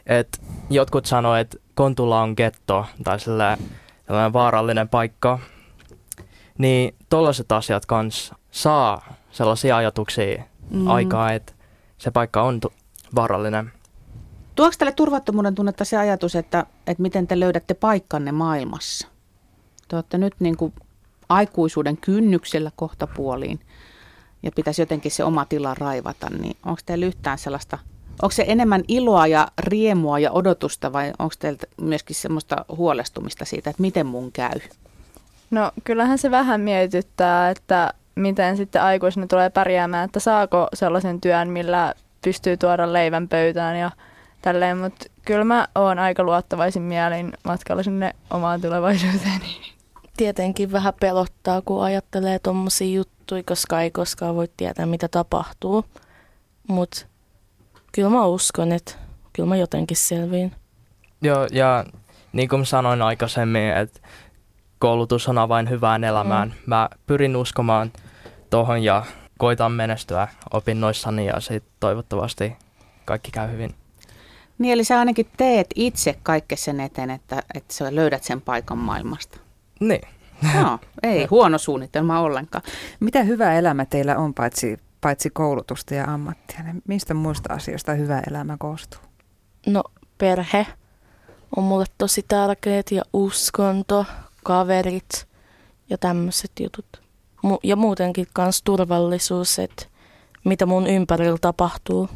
että 0.07 0.39
jotkut 0.71 1.07
sanoo, 1.07 1.37
että 1.37 1.59
Kontula 1.75 2.23
on 2.23 2.35
getto 2.37 2.87
tai 3.05 3.21
sellainen 3.21 4.33
vaarallinen 4.33 4.89
paikka, 4.89 5.39
niin 6.59 6.95
tollaiset 7.09 7.53
asiat 7.53 7.87
kans 7.87 8.33
saa 8.51 9.15
sellaisia 9.31 9.77
ajatuksia 9.77 10.43
mm. 10.71 10.87
aikaa, 10.87 11.33
että 11.33 11.53
se 11.99 12.11
paikka 12.11 12.43
on 12.43 12.61
tu- 12.61 12.73
vaarallinen. 13.15 13.73
Tuoksi 14.55 14.79
tälle 14.79 14.93
turvattomuuden 14.93 15.55
tunnetta 15.55 15.85
se 15.85 15.97
ajatus, 15.97 16.37
että, 16.37 16.67
että 16.87 17.03
miten 17.03 17.27
te 17.27 17.41
löydätte 17.41 17.75
paikkanne 17.75 18.33
maailmassa? 18.33 19.09
Te 19.89 19.97
olette 19.97 20.19
nyt 20.19 20.35
niin 20.41 20.57
kuin 20.57 20.75
aikuisuuden 21.29 21.97
kynnyksellä 21.97 22.71
kohta 22.77 23.07
puoliin. 23.07 23.61
Ja 24.43 24.51
pitäisi 24.53 24.83
jotenkin 24.83 25.11
se 25.11 25.25
oma 25.25 25.45
tila 25.45 25.75
raivata, 25.75 26.31
niin 26.31 26.57
onko 26.67 26.81
teillä 26.87 27.07
yhtään 27.07 27.39
sellaista, 27.39 27.79
onko 28.23 28.31
se 28.31 28.45
enemmän 28.49 28.83
iloa 28.89 29.27
ja 29.27 29.49
riemua 29.59 30.19
ja 30.19 30.33
odotusta 30.33 30.93
vai 30.93 31.13
onko 31.19 31.35
teillä 31.39 31.59
myöskin 31.81 32.17
semmoista 32.17 32.65
huolestumista 32.77 33.45
siitä, 33.45 33.71
että 33.71 33.83
miten 33.83 34.07
mun 34.07 34.33
käy? 34.33 34.61
No 35.51 35.73
kyllähän 35.85 36.19
se 36.19 36.31
vähän 36.31 36.61
mietityttää, 36.61 37.51
että 37.51 37.95
miten 38.15 38.57
sitten 38.57 38.83
aikuisena 38.83 39.27
tulee 39.27 39.51
pärjäämään, 39.51 40.05
että 40.05 40.21
saako 40.21 40.69
sellaisen 40.75 41.21
työn, 41.21 41.49
millä 41.49 41.95
pystyy 42.25 42.57
tuoda 42.57 42.93
leivän 42.93 43.29
pöytään 43.29 43.79
ja 43.79 43.91
tälleen, 44.43 44.79
mutta 44.79 45.07
kyllä 45.25 45.45
mä 45.45 45.69
oon 45.75 45.99
aika 45.99 46.23
luottavaisin 46.23 46.83
mielin 46.83 47.33
matkalla 47.45 47.83
sinne 47.83 48.15
omaan 48.31 48.61
tulevaisuuteeni. 48.61 49.57
Tietenkin 50.17 50.73
vähän 50.73 50.95
pelottaa, 51.01 51.63
kun 51.63 51.85
ajattelee 51.85 52.39
tommosia 52.39 52.95
juttuja, 52.95 53.43
koska 53.43 53.81
ei 53.81 53.91
koskaan 53.91 54.37
voi 54.37 54.49
tietää, 54.57 54.87
mitä 54.87 55.09
tapahtuu. 55.09 55.85
Mutta 56.69 57.07
kyllä 57.93 58.11
mä 58.11 58.27
uskon, 58.27 58.73
että 58.73 58.93
kyllä 59.33 59.49
mä 59.49 59.57
jotenkin 59.57 59.97
selviin. 59.97 60.53
Joo, 61.23 61.47
ja 61.53 61.85
niin 62.33 62.49
kuin 62.49 62.67
sanoin 62.67 63.03
aikaisemmin, 63.03 63.77
että 63.77 64.01
koulutus 64.79 65.29
on 65.29 65.39
avain 65.39 65.71
hyvään 65.71 66.05
elämään. 66.05 66.49
Mm. 66.49 66.55
Mä 66.67 66.89
pyrin 67.07 67.37
uskomaan 67.37 67.93
tuohon 68.51 68.83
ja 68.83 69.05
koitan 69.39 69.73
menestyä 69.73 70.29
opinnoissani 70.53 71.27
ja 71.27 71.41
sitten 71.41 71.73
toivottavasti 71.81 72.53
kaikki 73.05 73.31
käy 73.31 73.53
hyvin. 73.53 73.75
Niin, 74.59 74.73
eli 74.73 74.85
sä 74.85 74.99
ainakin 74.99 75.27
teet 75.37 75.67
itse 75.75 76.19
kaikki 76.23 76.57
sen 76.57 76.81
eteen, 76.81 77.11
että, 77.11 77.43
että 77.55 77.75
sä 77.75 77.95
löydät 77.95 78.25
sen 78.25 78.41
paikan 78.41 78.79
maailmasta. 78.79 79.39
Niin. 79.89 80.09
No, 80.55 80.79
ei 81.03 81.27
huono 81.31 81.59
suunnitelma 81.59 82.21
ollenkaan. 82.21 82.65
Mitä 83.01 83.23
hyvä 83.23 83.55
elämä 83.55 83.85
teillä 83.85 84.17
on 84.17 84.35
paitsi, 84.35 84.79
paitsi 85.01 85.31
koulutusta 85.31 85.95
ja 85.95 86.05
ammattia? 86.05 86.63
Niin 86.63 86.83
mistä 86.89 87.15
muista 87.15 87.55
asioista 87.55 87.95
hyvä 87.95 88.23
elämä 88.31 88.57
koostuu? 88.59 89.01
No 89.67 89.83
perhe 90.19 90.67
on 91.57 91.65
mulle 91.65 91.85
tosi 91.99 92.25
tärkeät 92.29 92.91
ja 92.91 93.03
uskonto, 93.13 94.07
kaverit 94.43 95.27
ja 95.91 95.99
tämmöiset 95.99 96.51
jutut. 96.61 96.87
Mu- 97.47 97.61
ja 97.63 97.77
muutenkin 97.77 98.27
kans 98.33 98.63
turvallisuus, 98.63 99.59
että 99.59 99.87
mitä 100.45 100.67
mun 100.67 100.87
ympärillä 100.87 101.39
tapahtuu. 101.41 102.09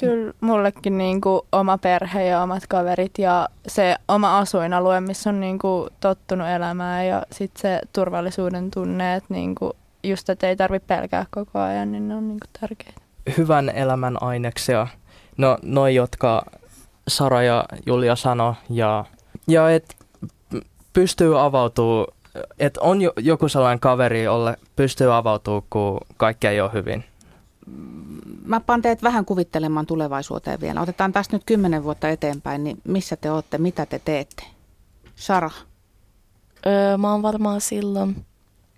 Kyllä 0.00 0.32
mullekin 0.40 0.98
niin 0.98 1.20
kuin 1.20 1.40
oma 1.52 1.78
perhe 1.78 2.24
ja 2.24 2.42
omat 2.42 2.66
kaverit 2.68 3.18
ja 3.18 3.48
se 3.66 3.96
oma 4.08 4.38
asuinalue, 4.38 5.00
missä 5.00 5.30
on 5.30 5.40
niin 5.40 5.58
kuin 5.58 5.90
tottunut 6.00 6.48
elämään 6.48 7.06
ja 7.06 7.22
sitten 7.32 7.60
se 7.60 7.80
turvallisuuden 7.92 8.70
tunne, 8.70 9.14
että 9.14 9.34
niin 9.34 9.54
kuin 9.54 9.72
just, 10.02 10.30
että 10.30 10.48
ei 10.48 10.56
tarvitse 10.56 10.86
pelkää 10.86 11.26
koko 11.30 11.58
ajan, 11.58 11.92
niin 11.92 12.08
ne 12.08 12.14
on 12.14 12.28
niin 12.28 12.40
kuin 12.40 12.50
tärkeitä. 12.60 13.00
Hyvän 13.38 13.68
elämän 13.68 14.22
aineksia. 14.22 14.86
No, 15.36 15.58
noi, 15.62 15.94
jotka 15.94 16.42
Sara 17.08 17.42
ja 17.42 17.64
Julia 17.86 18.16
sano 18.16 18.54
ja, 18.70 19.04
ja 19.48 19.70
et 19.70 19.96
pystyy 20.92 21.40
avautuu, 21.40 22.06
että 22.58 22.80
on 22.80 23.02
jo, 23.02 23.12
joku 23.16 23.48
sellainen 23.48 23.80
kaveri, 23.80 24.22
jolle 24.22 24.56
pystyy 24.76 25.16
avautuu, 25.16 25.64
kun 25.70 26.00
kaikki 26.16 26.46
ei 26.46 26.60
ole 26.60 26.72
hyvin. 26.72 27.04
Mä 28.44 28.60
pan 28.60 28.82
teet 28.82 29.02
vähän 29.02 29.24
kuvittelemaan 29.24 29.86
tulevaisuuteen 29.86 30.60
vielä. 30.60 30.80
Otetaan 30.80 31.12
tästä 31.12 31.36
nyt 31.36 31.42
kymmenen 31.46 31.84
vuotta 31.84 32.08
eteenpäin, 32.08 32.64
niin 32.64 32.80
missä 32.84 33.16
te 33.16 33.30
olette, 33.30 33.58
mitä 33.58 33.86
te 33.86 34.00
teette? 34.04 34.44
Sara? 35.16 35.50
Öö, 36.66 36.96
mä 36.96 37.12
oon 37.12 37.22
varmaan 37.22 37.60
silloin 37.60 38.26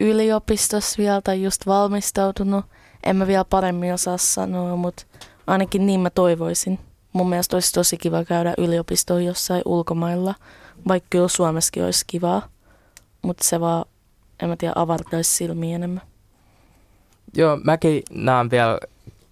yliopistossa 0.00 0.98
vielä 0.98 1.20
tai 1.20 1.42
just 1.42 1.66
valmistautunut. 1.66 2.64
En 3.04 3.16
mä 3.16 3.26
vielä 3.26 3.44
paremmin 3.44 3.94
osaa 3.94 4.16
sanoa, 4.16 4.76
mutta 4.76 5.02
ainakin 5.46 5.86
niin 5.86 6.00
mä 6.00 6.10
toivoisin. 6.10 6.78
Mun 7.12 7.28
mielestä 7.28 7.56
olisi 7.56 7.72
tosi 7.72 7.96
kiva 7.96 8.24
käydä 8.24 8.54
yliopistoon 8.58 9.24
jossain 9.24 9.62
ulkomailla, 9.64 10.34
vaikka 10.88 11.06
kyllä 11.10 11.28
Suomessakin 11.28 11.84
olisi 11.84 12.04
kivaa. 12.06 12.48
Mutta 13.22 13.44
se 13.44 13.60
vaan, 13.60 13.84
en 14.42 14.48
mä 14.48 14.56
tiedä, 14.56 14.72
avartaisi 14.76 15.36
silmiä 15.36 15.76
enemmän. 15.76 16.09
Joo, 17.36 17.60
mäkin 17.64 18.02
näen 18.10 18.50
vielä 18.50 18.78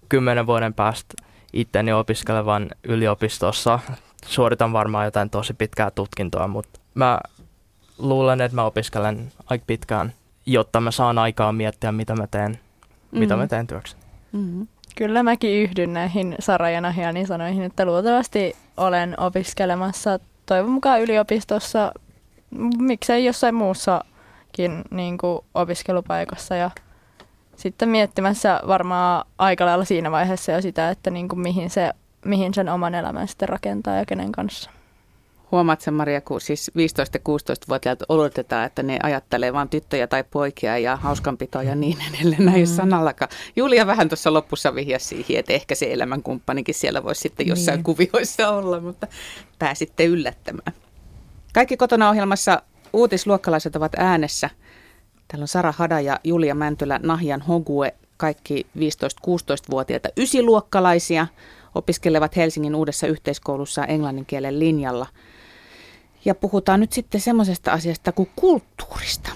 kymmenen 0.09 0.47
vuoden 0.47 0.73
päästä 0.73 1.13
itteni 1.53 1.93
opiskelevan 1.93 2.69
yliopistossa. 2.83 3.79
Suoritan 4.25 4.73
varmaan 4.73 5.05
jotain 5.05 5.29
tosi 5.29 5.53
pitkää 5.53 5.91
tutkintoa, 5.91 6.47
mutta 6.47 6.79
mä 6.95 7.19
luulen, 7.97 8.41
että 8.41 8.55
mä 8.55 8.63
opiskelen 8.63 9.31
aika 9.45 9.63
pitkään, 9.67 10.13
jotta 10.45 10.81
mä 10.81 10.91
saan 10.91 11.17
aikaa 11.17 11.51
miettiä, 11.51 11.91
mitä 11.91 12.15
mä 12.15 12.27
teen, 12.27 12.51
mm-hmm. 12.51 13.19
mitä 13.19 13.35
mä 13.35 13.47
teen 13.47 13.67
työksi. 13.67 13.95
Mm-hmm. 14.31 14.67
Kyllä 14.95 15.23
mäkin 15.23 15.63
yhdyn 15.63 15.93
näihin 15.93 16.35
Sara 16.39 16.69
ja 16.69 16.81
Nahianin 16.81 17.27
sanoihin, 17.27 17.63
että 17.63 17.85
luultavasti 17.85 18.55
olen 18.77 19.19
opiskelemassa 19.19 20.19
toivon 20.45 20.71
mukaan 20.71 21.01
yliopistossa, 21.01 21.91
miksei 22.77 23.25
jossain 23.25 23.55
muussakin 23.55 24.81
niin 24.91 25.17
kuin 25.17 25.45
opiskelupaikassa 25.55 26.55
ja 26.55 26.71
sitten 27.59 27.89
miettimässä 27.89 28.61
varmaan 28.67 29.25
aika 29.37 29.65
lailla 29.65 29.85
siinä 29.85 30.11
vaiheessa 30.11 30.51
jo 30.51 30.61
sitä, 30.61 30.89
että 30.89 31.09
niin 31.09 31.29
kuin 31.29 31.39
mihin, 31.39 31.69
se, 31.69 31.91
mihin 32.25 32.53
sen 32.53 32.69
oman 32.69 32.95
elämän 32.95 33.27
sitten 33.27 33.49
rakentaa 33.49 33.95
ja 33.95 34.05
kenen 34.05 34.31
kanssa. 34.31 34.69
Huomaat 35.51 35.81
sen 35.81 35.93
Maria, 35.93 36.21
kun 36.21 36.41
siis 36.41 36.71
15-16-vuotiaat 36.77 37.99
odotetaan, 38.09 38.65
että 38.65 38.83
ne 38.83 38.99
ajattelee 39.03 39.53
vain 39.53 39.69
tyttöjä 39.69 40.07
tai 40.07 40.23
poikia 40.31 40.77
ja 40.77 40.95
hauskanpitoa 40.95 41.63
ja 41.63 41.75
niin 41.75 41.97
edelleen. 42.13 42.45
Näin 42.45 42.59
mm. 42.59 42.65
sanallakaan. 42.65 43.31
Julia 43.55 43.87
vähän 43.87 44.09
tuossa 44.09 44.33
lopussa 44.33 44.75
vihjasi 44.75 45.05
siihen, 45.05 45.39
että 45.39 45.53
ehkä 45.53 45.75
se 45.75 45.93
elämänkumppanikin 45.93 46.75
siellä 46.75 47.03
voisi 47.03 47.21
sitten 47.21 47.47
jossain 47.47 47.77
niin. 47.77 47.83
kuvioissa 47.83 48.49
olla, 48.49 48.79
mutta 48.79 49.07
pääsitte 49.59 50.05
yllättämään. 50.05 50.73
Kaikki 51.53 51.77
kotona 51.77 52.09
ohjelmassa 52.09 52.61
uutisluokkalaiset 52.93 53.75
ovat 53.75 53.91
äänessä. 53.97 54.49
Täällä 55.29 55.43
on 55.43 55.47
Sara 55.47 55.73
Hada 55.77 55.99
ja 55.99 56.19
Julia 56.23 56.55
Mäntylä, 56.55 56.99
Nahjan 57.03 57.41
Hogue, 57.41 57.95
kaikki 58.17 58.67
15-16-vuotiaita 58.77 60.09
ysiluokkalaisia, 60.17 61.27
opiskelevat 61.75 62.35
Helsingin 62.35 62.75
uudessa 62.75 63.07
yhteiskoulussa 63.07 63.85
englannin 63.85 64.25
kielen 64.25 64.59
linjalla– 64.59 65.05
ja 66.25 66.35
puhutaan 66.35 66.79
nyt 66.79 66.93
sitten 66.93 67.21
semmoisesta 67.21 67.71
asiasta 67.71 68.11
kuin 68.11 68.29
kulttuurista. 68.35 69.29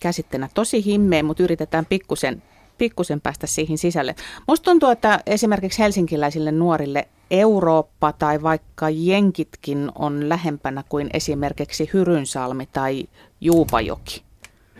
Käsitteenä 0.00 0.48
tosi 0.54 0.84
himmeä, 0.84 1.22
mutta 1.22 1.42
yritetään 1.42 1.86
pikkusen, 1.86 2.42
pikkusen 2.78 3.20
päästä 3.20 3.46
siihen 3.46 3.78
sisälle. 3.78 4.14
Musta 4.48 4.64
tuntuu, 4.64 4.88
että 4.88 5.20
esimerkiksi 5.26 5.78
helsinkiläisille 5.78 6.52
nuorille 6.52 7.08
Eurooppa 7.30 8.12
tai 8.12 8.42
vaikka 8.42 8.90
Jenkitkin 8.90 9.92
on 9.94 10.28
lähempänä 10.28 10.84
kuin 10.88 11.10
esimerkiksi 11.12 11.90
Hyrynsalmi 11.92 12.66
tai 12.66 13.08
Juupajoki. 13.40 14.29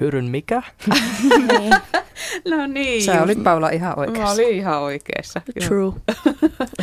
Hyryn 0.01 0.25
mikä? 0.25 0.63
niin. 1.49 1.75
No 2.51 2.67
niin. 2.67 3.03
Sä 3.03 3.23
olit 3.23 3.45
Paula 3.45 3.69
ihan 3.69 3.99
oikeassa. 3.99 4.25
Mä 4.25 4.33
olin 4.33 4.57
ihan 4.57 4.79
oikeassa. 4.81 5.41
True. 5.69 5.93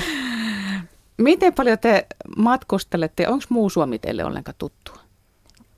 Miten 1.18 1.54
paljon 1.54 1.80
te 1.80 2.06
matkustelette? 2.38 3.28
Onko 3.28 3.46
muu 3.50 3.70
Suomi 3.70 4.00
teille 4.00 4.26
ollenkaan 4.26 4.56
tuttua? 4.58 4.96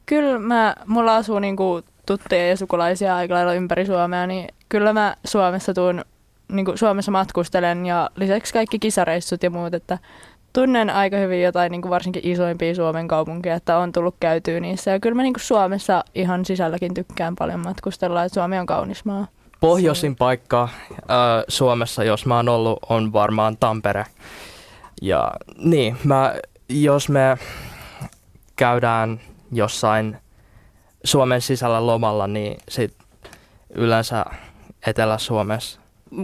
Kyllä 0.05 0.39
mä, 0.39 0.75
mulla 0.85 1.15
asuu 1.15 1.39
niinku 1.39 1.81
tuttuja 2.05 2.47
ja 2.47 2.57
sukulaisia 2.57 3.15
aika 3.15 3.33
lailla 3.33 3.53
ympäri 3.53 3.85
Suomea, 3.85 4.27
niin 4.27 4.47
kyllä 4.69 4.93
mä 4.93 5.15
Suomessa 5.25 5.73
tuun, 5.73 6.05
niinku 6.51 6.77
Suomessa 6.77 7.11
matkustelen 7.11 7.85
ja 7.85 8.09
lisäksi 8.15 8.53
kaikki 8.53 8.79
kisareissut 8.79 9.43
ja 9.43 9.49
muut, 9.49 9.73
että 9.73 9.97
tunnen 10.53 10.89
aika 10.89 11.17
hyvin 11.17 11.43
jotain 11.43 11.71
niinku 11.71 11.89
varsinkin 11.89 12.27
isoimpia 12.27 12.75
Suomen 12.75 13.07
kaupunkeja, 13.07 13.55
että 13.55 13.77
on 13.77 13.91
tullut 13.91 14.15
käytyä 14.19 14.59
niissä. 14.59 14.91
Ja 14.91 14.99
kyllä 14.99 15.15
mä 15.15 15.23
niinku 15.23 15.39
Suomessa 15.39 16.03
ihan 16.15 16.45
sisälläkin 16.45 16.93
tykkään 16.93 17.35
paljon 17.35 17.59
matkustella, 17.59 18.23
että 18.23 18.33
Suomi 18.33 18.59
on 18.59 18.65
kaunis 18.65 19.05
maa. 19.05 19.27
Pohjoisin 19.59 20.15
paikka 20.15 20.63
äh, 20.63 20.69
Suomessa, 21.47 22.03
jos 22.03 22.25
mä 22.25 22.35
oon 22.35 22.49
ollut, 22.49 22.79
on 22.89 23.13
varmaan 23.13 23.57
Tampere. 23.59 24.05
Ja 25.01 25.31
niin, 25.57 25.97
mä, 26.03 26.33
jos 26.69 27.09
me 27.09 27.37
käydään 28.55 29.19
jossain 29.51 30.17
Suomen 31.03 31.41
sisällä 31.41 31.85
lomalla, 31.85 32.27
niin 32.27 32.57
sit 32.69 32.93
yleensä 33.69 34.25
Etelä-Suomessa. 34.87 35.78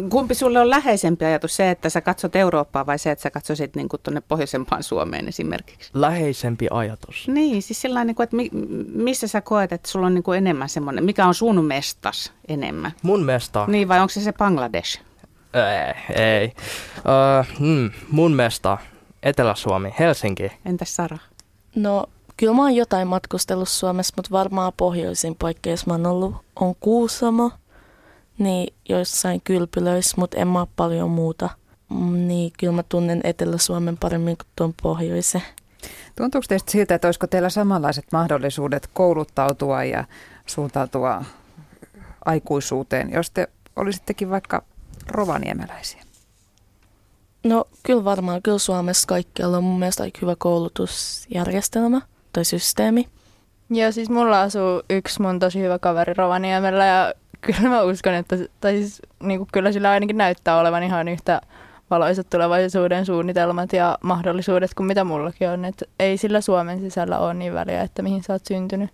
Kumpi 0.10 0.36
sulle 0.36 0.60
on 0.60 0.70
läheisempi 0.70 1.26
ajatus, 1.26 1.56
se, 1.56 1.72
että 1.72 1.90
sä 1.90 2.02
katsot 2.02 2.36
Eurooppaa 2.36 2.86
vai 2.86 3.00
se, 3.00 3.12
että 3.12 3.24
sä 3.24 3.32
katsoisit 3.32 3.76
niin 3.76 3.90
tuonne 4.04 4.22
pohjoisempaan 4.22 4.84
Suomeen 4.84 5.28
esimerkiksi? 5.28 5.90
Läheisempi 5.94 6.68
ajatus. 6.72 7.28
Niin, 7.28 7.62
siis 7.62 7.82
sellainen, 7.82 8.16
että 8.24 8.36
mi, 8.36 8.50
missä 8.94 9.28
sä 9.28 9.42
koet, 9.42 9.72
että 9.72 9.90
sulla 9.90 10.06
on 10.06 10.14
niin 10.14 10.24
kuin 10.24 10.38
enemmän 10.38 10.70
semmoinen, 10.70 11.04
mikä 11.04 11.26
on 11.26 11.34
sun 11.34 11.66
mestas 11.66 12.34
enemmän? 12.48 12.92
Mun 13.02 13.24
mesta? 13.24 13.66
Niin, 13.68 13.88
vai 13.88 14.00
onko 14.00 14.10
se 14.10 14.22
se 14.22 14.34
Bangladesh? 14.34 15.02
Ei, 15.54 16.16
ei. 16.16 16.54
Uh, 16.98 17.60
mm, 17.60 17.92
mun 18.12 18.32
mesta 18.32 18.78
Etelä-Suomi, 19.24 19.94
Helsinki. 20.00 20.52
Entäs 20.66 20.96
Sara? 20.96 21.18
No, 21.76 22.06
kyllä 22.38 22.54
mä 22.54 22.62
oon 22.62 22.76
jotain 22.76 23.08
matkustellut 23.08 23.70
Suomessa, 23.70 24.14
mutta 24.18 24.32
varmaan 24.32 24.74
pohjoisin 24.78 25.36
paikka, 25.36 25.70
jos 25.70 25.88
mä 25.88 25.94
oon 25.94 26.06
ollut, 26.06 26.36
on 26.56 26.76
Kuusamo. 26.80 27.52
Niin 28.38 28.74
joissain 28.90 29.42
kylpylöissä, 29.44 30.16
mutta 30.18 30.38
en 30.38 30.48
mä 30.48 30.60
ole 30.60 30.68
paljon 30.76 31.10
muuta. 31.10 31.50
Mm, 31.90 32.28
Niin 32.28 32.52
kyllä 32.60 32.74
mä 32.74 32.84
tunnen 32.90 33.22
Etelä-Suomen 33.24 33.98
paremmin 33.98 34.38
kuin 34.38 34.48
tuon 34.56 34.74
pohjoisen. 34.82 35.42
Tuntuuko 36.16 36.46
teistä 36.48 36.72
siltä, 36.72 36.96
että 36.96 37.08
olisiko 37.08 37.28
teillä 37.28 37.50
samanlaiset 37.50 38.06
mahdollisuudet 38.12 38.90
kouluttautua 38.94 39.84
ja 39.84 40.06
suuntautua 40.46 41.24
aikuisuuteen, 42.26 43.12
jos 43.12 43.32
te 43.32 43.48
olisittekin 43.76 44.30
vaikka 44.30 44.64
rovaniemeläisiä? 45.08 46.02
No 47.44 47.66
kyllä 47.84 48.04
varmaan, 48.04 48.42
kyllä 48.42 48.58
Suomessa 48.58 49.08
kaikkialla 49.08 49.58
on 49.58 49.64
mun 49.64 49.80
mielestä 49.80 50.04
aika 50.04 50.20
hyvä 50.22 50.36
koulutusjärjestelmä 50.38 52.02
tai 52.34 52.46
systeemi. 52.46 53.10
Joo, 53.70 53.92
siis 53.92 54.10
mulla 54.10 54.42
asuu 54.42 54.84
yksi 54.90 55.22
mun 55.22 55.40
tosi 55.40 55.62
hyvä 55.62 55.80
kaveri 55.80 56.14
Rovaniemellä 56.14 56.86
ja 56.86 57.14
kyllä 57.46 57.70
mä 57.70 57.84
uskon, 57.84 58.14
että 58.14 58.36
tai 58.62 58.72
siis, 58.72 59.02
niin 59.24 59.40
kuin 59.40 59.50
kyllä 59.54 59.72
sillä 59.72 59.90
ainakin 59.90 60.18
näyttää 60.18 60.60
olevan 60.60 60.84
ihan 60.84 61.08
yhtä 61.08 61.42
valoisat 61.90 62.30
tulevaisuuden 62.30 63.06
suunnitelmat 63.06 63.74
ja 63.74 63.98
mahdollisuudet 64.04 64.74
kuin 64.74 64.88
mitä 64.88 65.04
mullakin 65.04 65.50
on. 65.50 65.66
Et 65.66 65.84
ei 66.00 66.18
sillä 66.18 66.42
Suomen 66.42 66.80
sisällä 66.80 67.20
ole 67.20 67.34
niin 67.34 67.54
väliä, 67.54 67.82
että 67.82 68.02
mihin 68.02 68.24
sä 68.24 68.34
oot 68.34 68.46
syntynyt. 68.46 68.90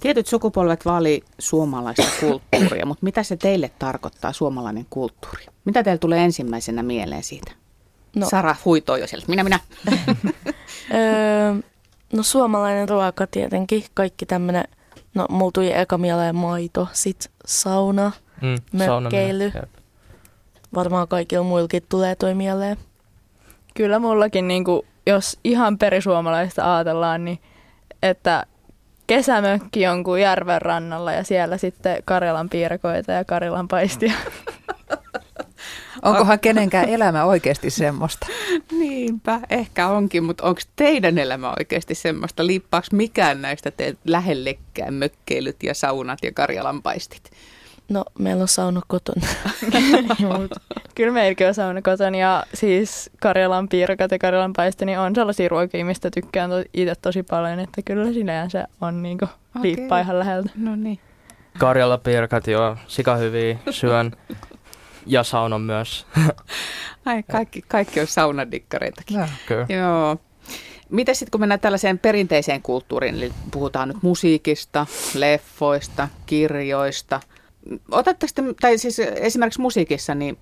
Tietyt 0.00 0.26
sukupolvet 0.26 0.84
vaalii 0.84 1.22
suomalaista 1.38 2.02
kulttuuria, 2.20 2.86
mutta 2.86 3.04
mitä 3.04 3.22
se 3.22 3.36
teille 3.36 3.70
tarkoittaa, 3.78 4.32
suomalainen 4.32 4.86
kulttuuri? 4.90 5.44
Mitä 5.64 5.82
teille 5.82 5.98
tulee 5.98 6.24
ensimmäisenä 6.24 6.82
mieleen 6.82 7.22
siitä? 7.22 7.52
No. 8.16 8.28
Sara 8.30 8.56
huitoo 8.64 8.96
jo 8.96 9.06
sieltä. 9.06 9.26
Minä, 9.28 9.44
minä. 9.44 9.60
Öö, 10.94 11.54
no 12.12 12.22
suomalainen 12.22 12.88
ruoka 12.88 13.26
tietenkin, 13.26 13.84
kaikki 13.94 14.26
tämmönen, 14.26 14.64
no 15.14 15.26
mulla 15.30 15.50
tuli 15.54 15.72
eka 15.78 15.98
mieleen 15.98 16.36
maito, 16.36 16.88
sit 16.92 17.30
sauna, 17.46 18.12
Mm, 18.40 18.54
Mökkeily. 18.72 19.50
sauna- 19.50 19.66
varmaan 20.74 21.08
kaikilla 21.08 21.44
muillakin 21.44 21.82
tulee 21.88 22.14
toi 22.16 22.34
mieleen. 22.34 22.76
Kyllä 23.74 23.98
mullakin, 23.98 24.48
niin 24.48 24.64
kuin, 24.64 24.82
jos 25.06 25.38
ihan 25.44 25.78
perisuomalaista 25.78 26.76
ajatellaan, 26.76 27.24
niin 27.24 27.38
että 28.02 28.46
kesämökki 29.06 29.80
jonkun 29.80 30.20
järven 30.20 30.62
rannalla 30.62 31.12
ja 31.12 31.24
siellä 31.24 31.56
sitten 31.58 32.02
Karjalan 32.04 32.48
piirakoita 32.48 33.12
ja 33.12 33.24
Karjalan 33.24 33.68
paistia. 33.68 34.12
Onkohan 36.02 36.40
kenenkään 36.40 36.88
elämä 36.88 37.24
oikeasti 37.24 37.70
semmoista? 37.70 38.26
Niinpä, 38.80 39.40
ehkä 39.50 39.88
onkin, 39.88 40.24
mutta 40.24 40.44
onko 40.44 40.60
teidän 40.76 41.18
elämä 41.18 41.54
oikeasti 41.58 41.94
semmoista? 41.94 42.46
Liippaako 42.46 42.86
mikään 42.92 43.42
näistä 43.42 43.70
te 43.70 43.96
lähellekään 44.04 44.94
mökkeilyt 44.94 45.62
ja 45.62 45.74
saunat 45.74 46.18
ja 46.22 46.32
karjalanpaistit? 46.32 47.30
No 47.88 48.04
meillä 48.18 48.42
on 48.42 48.48
sauna 48.48 48.80
kotona. 48.86 49.26
Kyllä 50.94 51.12
meilläkin 51.12 51.48
on 51.48 51.54
sauna 51.54 51.82
kotona 51.82 52.16
ja 52.16 52.44
siis 52.54 53.10
Karjalan 53.20 53.68
piirakat 53.68 54.10
ja 54.10 54.18
Karjalan 54.18 54.52
paiste 54.52 54.84
niin 54.84 54.98
on 54.98 55.14
sellaisia 55.14 55.48
ruokia, 55.48 55.84
mistä 55.84 56.10
tykkään 56.10 56.50
to- 56.50 56.64
itse 56.74 56.94
tosi 57.02 57.22
paljon, 57.22 57.60
että 57.60 57.82
kyllä 57.84 58.12
sinänsä 58.12 58.68
on 58.80 59.02
niinku 59.02 59.26
liippaa 59.62 60.00
ihan 60.00 60.18
läheltä. 60.18 60.50
No 60.56 60.76
niin. 60.76 60.98
Karjala 61.58 61.98
piirakat, 61.98 62.46
joo, 62.46 62.76
sika 62.86 63.16
hyviä, 63.16 63.58
syön. 63.70 64.12
Ja 65.10 65.24
saunan 65.24 65.60
myös. 65.60 66.06
Ai, 67.04 67.22
kaikki, 67.22 67.62
kaikki 67.68 68.00
on 68.00 68.06
saunadikkareitakin. 68.06 69.20
Kyllä. 69.46 69.66
Joo. 69.68 70.16
Miten 70.90 71.14
sitten 71.14 71.30
kun 71.30 71.40
mennään 71.40 71.60
tällaiseen 71.60 71.98
perinteiseen 71.98 72.62
kulttuuriin, 72.62 73.14
eli 73.14 73.32
puhutaan 73.50 73.88
nyt 73.88 74.02
musiikista, 74.02 74.86
leffoista, 75.14 76.08
kirjoista. 76.26 77.20
Otatteko 77.90 78.32
te, 78.34 78.42
tai 78.60 78.78
siis 78.78 78.98
esimerkiksi 78.98 79.60
musiikissa, 79.60 80.14
niin 80.14 80.38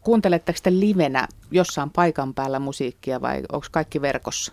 kuunteletteko 0.00 0.58
te 0.62 0.70
livenä 0.70 1.28
jossain 1.50 1.90
paikan 1.90 2.34
päällä 2.34 2.58
musiikkia 2.58 3.20
vai 3.20 3.42
onko 3.52 3.66
kaikki 3.70 4.02
verkossa? 4.02 4.52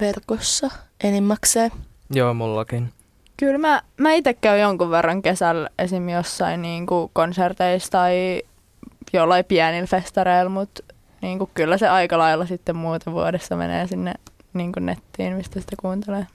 Verkossa 0.00 0.70
enimmäkseen. 1.04 1.70
Joo, 2.10 2.34
mullakin. 2.34 2.92
Kyllä 3.36 3.58
mä, 3.58 3.82
mä 4.00 4.12
itse 4.12 4.34
käyn 4.34 4.60
jonkun 4.60 4.90
verran 4.90 5.22
kesällä 5.22 5.68
esim. 5.78 6.08
jossain 6.08 6.62
niinku 6.62 7.10
konserteissa 7.12 7.90
tai 7.90 8.42
jollain 9.12 9.44
pienillä 9.44 9.86
festareilla, 9.86 10.50
mutta 10.50 10.82
niinku 11.22 11.50
kyllä 11.54 11.78
se 11.78 11.88
aika 11.88 12.18
lailla 12.18 12.46
sitten 12.46 12.76
muuten 12.76 13.12
vuodessa 13.12 13.56
menee 13.56 13.86
sinne 13.86 14.14
niinku 14.54 14.80
nettiin, 14.80 15.36
mistä 15.36 15.60
sitä 15.60 15.76
kuuntelee. 15.80 16.26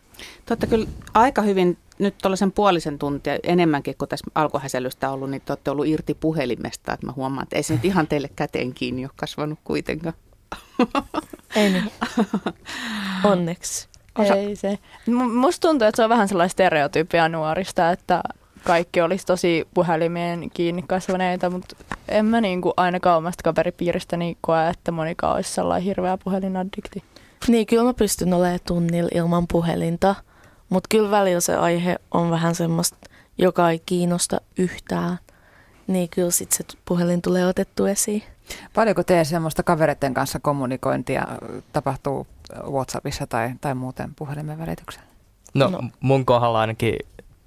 Totta 0.46 0.68
kyllä 0.68 0.88
aika 1.14 1.42
hyvin 1.42 1.78
nyt 2.00 2.18
tuollaisen 2.18 2.52
puolisen 2.52 3.00
tuntia 3.00 3.40
enemmänkin 3.44 3.96
kuin 3.98 4.10
tässä 4.10 4.26
alkuhäselystä 4.36 5.12
ollut, 5.12 5.30
niin 5.30 5.42
te 5.46 5.52
olette 5.52 5.72
ollut 5.72 5.88
irti 5.88 6.14
puhelimesta, 6.14 6.94
että 6.94 7.06
mä 7.06 7.14
huomaan, 7.16 7.44
että 7.44 7.56
ei 7.56 7.64
se 7.64 7.74
nyt 7.74 7.86
ihan 7.86 8.08
teille 8.08 8.30
käteen 8.36 8.74
kiinni 8.74 9.06
ole 9.06 9.12
kasvanut 9.16 9.60
kuitenkaan. 9.64 10.14
Ei 11.56 11.70
niin. 11.70 11.92
Onneksi. 13.24 13.89
Osa- 14.18 14.36
Ei 14.36 14.56
se. 14.56 14.80
Musta 15.34 15.68
tuntuu, 15.68 15.88
että 15.88 15.96
se 15.98 16.04
on 16.04 16.10
vähän 16.10 16.28
sellaista 16.28 16.52
stereotypia 16.52 17.30
nuorista, 17.30 17.92
että 17.92 18.22
kaikki 18.64 19.02
olisi 19.02 19.26
tosi 19.26 19.68
puhelimeen 19.74 20.50
kiinni 20.54 20.84
kasvaneita, 20.88 21.50
mutta 21.50 21.76
en 22.08 22.26
mä 22.26 22.42
niinku 22.42 22.74
ainakaan 22.78 23.18
omasta 23.18 23.44
kaveripiiristäni 23.44 24.38
koe, 24.42 24.70
että 24.70 24.92
monikaan 24.92 25.36
olisi 25.36 25.54
sellainen 25.54 25.84
hirveä 25.86 26.18
puhelinaddikti. 26.24 27.04
Niin, 27.48 27.66
kyllä 27.68 27.84
mä 27.84 27.94
pystyn 27.94 28.34
olemaan 28.34 28.60
tunnilla 28.68 29.10
ilman 29.14 29.48
puhelinta, 29.48 30.16
mutta 30.70 30.88
kyllä 30.90 31.12
välillä 31.12 31.40
se 31.40 31.56
aihe 31.56 31.96
on 32.12 32.30
vähän 32.32 32.56
semmoista, 32.56 32.98
joka 33.38 33.70
ei 33.70 33.82
kiinnosta 33.86 34.42
yhtään. 34.58 35.20
Niin 35.88 36.10
kyllä 36.10 36.32
sit 36.32 36.52
se 36.52 36.64
puhelin 36.86 37.22
tulee 37.22 37.48
otettu 37.48 37.86
esiin. 37.86 38.24
Paljonko 38.74 39.04
teidän 39.04 39.26
semmoista 39.26 39.64
kavereiden 39.64 40.14
kanssa 40.14 40.40
kommunikointia 40.40 41.28
tapahtuu 41.74 42.28
WhatsAppissa 42.72 43.28
tai, 43.28 43.52
tai 43.62 43.76
muuten 43.76 44.16
puhelimen 44.16 44.60
välityksellä? 44.60 45.08
No, 45.54 45.70
No. 45.70 45.80
mun 46.00 46.26
kohdalla 46.26 46.60
ainakin 46.62 46.96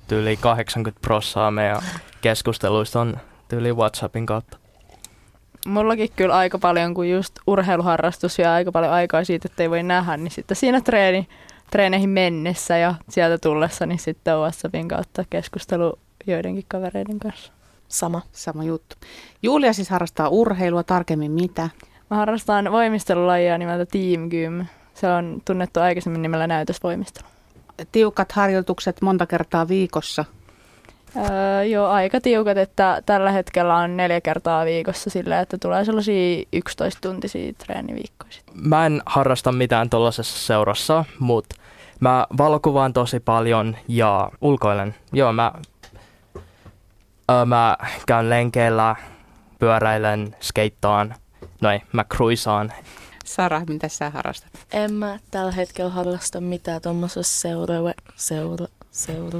tyyli 0.08 0.36
80 0.36 1.00
prossaa 1.00 1.50
meidän 1.50 1.82
keskusteluista 2.20 3.00
on 3.00 3.16
tyyli 3.48 3.72
WhatsAppin 3.72 4.26
kautta. 4.26 4.56
Mullakin 5.66 6.08
kyllä 6.16 6.36
aika 6.36 6.58
paljon, 6.58 6.94
kun 6.94 7.08
just 7.08 7.34
urheiluharrastus 7.46 8.38
ja 8.38 8.54
aika 8.54 8.72
paljon 8.72 8.92
aikaa 8.92 9.24
siitä, 9.24 9.48
että 9.50 9.62
ei 9.62 9.70
voi 9.70 9.82
nähdä, 9.82 10.16
niin 10.16 10.30
sitten 10.30 10.56
siinä 10.56 10.80
treeni, 10.80 11.28
treeneihin 11.70 12.10
mennessä 12.10 12.76
ja 12.76 12.94
sieltä 13.08 13.38
tullessa, 13.38 13.86
niin 13.86 13.98
sitten 13.98 14.36
WhatsAppin 14.36 14.88
kautta 14.88 15.24
keskustelu 15.30 15.98
joidenkin 16.26 16.64
kavereiden 16.68 17.18
kanssa. 17.18 17.52
Sama. 17.92 18.22
Sama 18.32 18.64
juttu. 18.64 18.96
Julia 19.42 19.72
siis 19.72 19.90
harrastaa 19.90 20.28
urheilua, 20.28 20.82
tarkemmin 20.82 21.32
mitä? 21.32 21.70
Mä 22.10 22.16
harrastan 22.16 22.72
voimistelulajia 22.72 23.58
nimeltä 23.58 23.86
Team 23.86 24.30
Gym. 24.30 24.66
Se 24.94 25.08
on 25.08 25.42
tunnettu 25.44 25.80
aikaisemmin 25.80 26.22
nimellä 26.22 26.46
näytösvoimistelu. 26.46 27.26
Tiukat 27.92 28.32
harjoitukset 28.32 29.02
monta 29.02 29.26
kertaa 29.26 29.68
viikossa. 29.68 30.24
Öö, 31.16 31.64
joo, 31.64 31.88
aika 31.88 32.20
tiukat, 32.20 32.58
että 32.58 33.02
tällä 33.06 33.30
hetkellä 33.30 33.76
on 33.76 33.96
neljä 33.96 34.20
kertaa 34.20 34.64
viikossa 34.64 35.10
sillä, 35.10 35.40
että 35.40 35.58
tulee 35.58 35.84
sellaisia 35.84 36.42
11-tuntisia 36.56 37.54
treeniviikkoja. 37.58 38.32
sit. 38.32 38.44
Mä 38.54 38.86
en 38.86 39.02
harrasta 39.06 39.52
mitään 39.52 39.90
tuollaisessa 39.90 40.46
seurassa, 40.46 41.04
mutta 41.18 41.56
mä 42.00 42.26
valokuvaan 42.38 42.92
tosi 42.92 43.20
paljon 43.20 43.76
ja 43.88 44.30
ulkoilen. 44.40 44.94
Joo, 45.12 45.32
mä, 45.32 45.52
ö, 47.40 47.44
mä 47.44 47.76
käyn 48.06 48.30
lenkeillä, 48.30 48.96
pyöräilen, 49.58 50.36
skeittaan. 50.40 51.14
No 51.60 51.70
ei, 51.70 51.82
mä 51.92 52.04
cruisaan. 52.04 52.72
Sara, 53.24 53.62
mitä 53.68 53.88
sä 53.88 54.10
harrastat? 54.10 54.50
En 54.72 54.92
mä 54.92 55.18
tällä 55.30 55.52
hetkellä 55.52 55.90
harrasta 55.90 56.40
mitään 56.40 56.82
tuommoisessa 56.82 57.40
seura... 57.40 57.74
seura... 58.16 58.66
seura... 58.90 59.38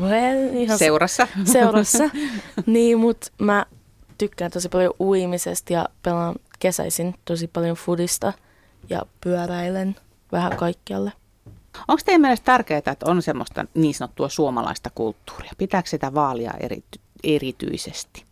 Ihan 0.53 0.79
Seurassa. 0.79 1.29
seurassa. 1.45 2.05
niin, 2.67 2.99
mutta 2.99 3.27
mä 3.39 3.67
tykkään 4.19 4.51
tosi 4.51 4.69
paljon 4.69 4.95
uimisesta 5.01 5.73
ja 5.73 5.89
pelaan 6.03 6.35
kesäisin 6.59 7.15
tosi 7.25 7.49
paljon 7.49 7.77
fudista 7.77 8.33
ja 8.91 9.03
pyöräilen 9.21 9.97
vähän 10.33 10.57
kaikkialle. 10.57 11.13
Onko 11.89 12.03
teidän 12.05 12.21
mielestä 12.21 12.45
tärkeää, 12.45 12.79
että 12.79 12.97
on 13.05 13.23
semmoista 13.23 13.65
niin 13.75 13.95
sanottua 13.95 14.29
suomalaista 14.29 14.91
kulttuuria? 14.95 15.53
Pitääkö 15.59 15.89
sitä 15.89 16.15
vaalia 16.15 16.53
erity- 16.53 17.02
erityisesti? 17.25 18.25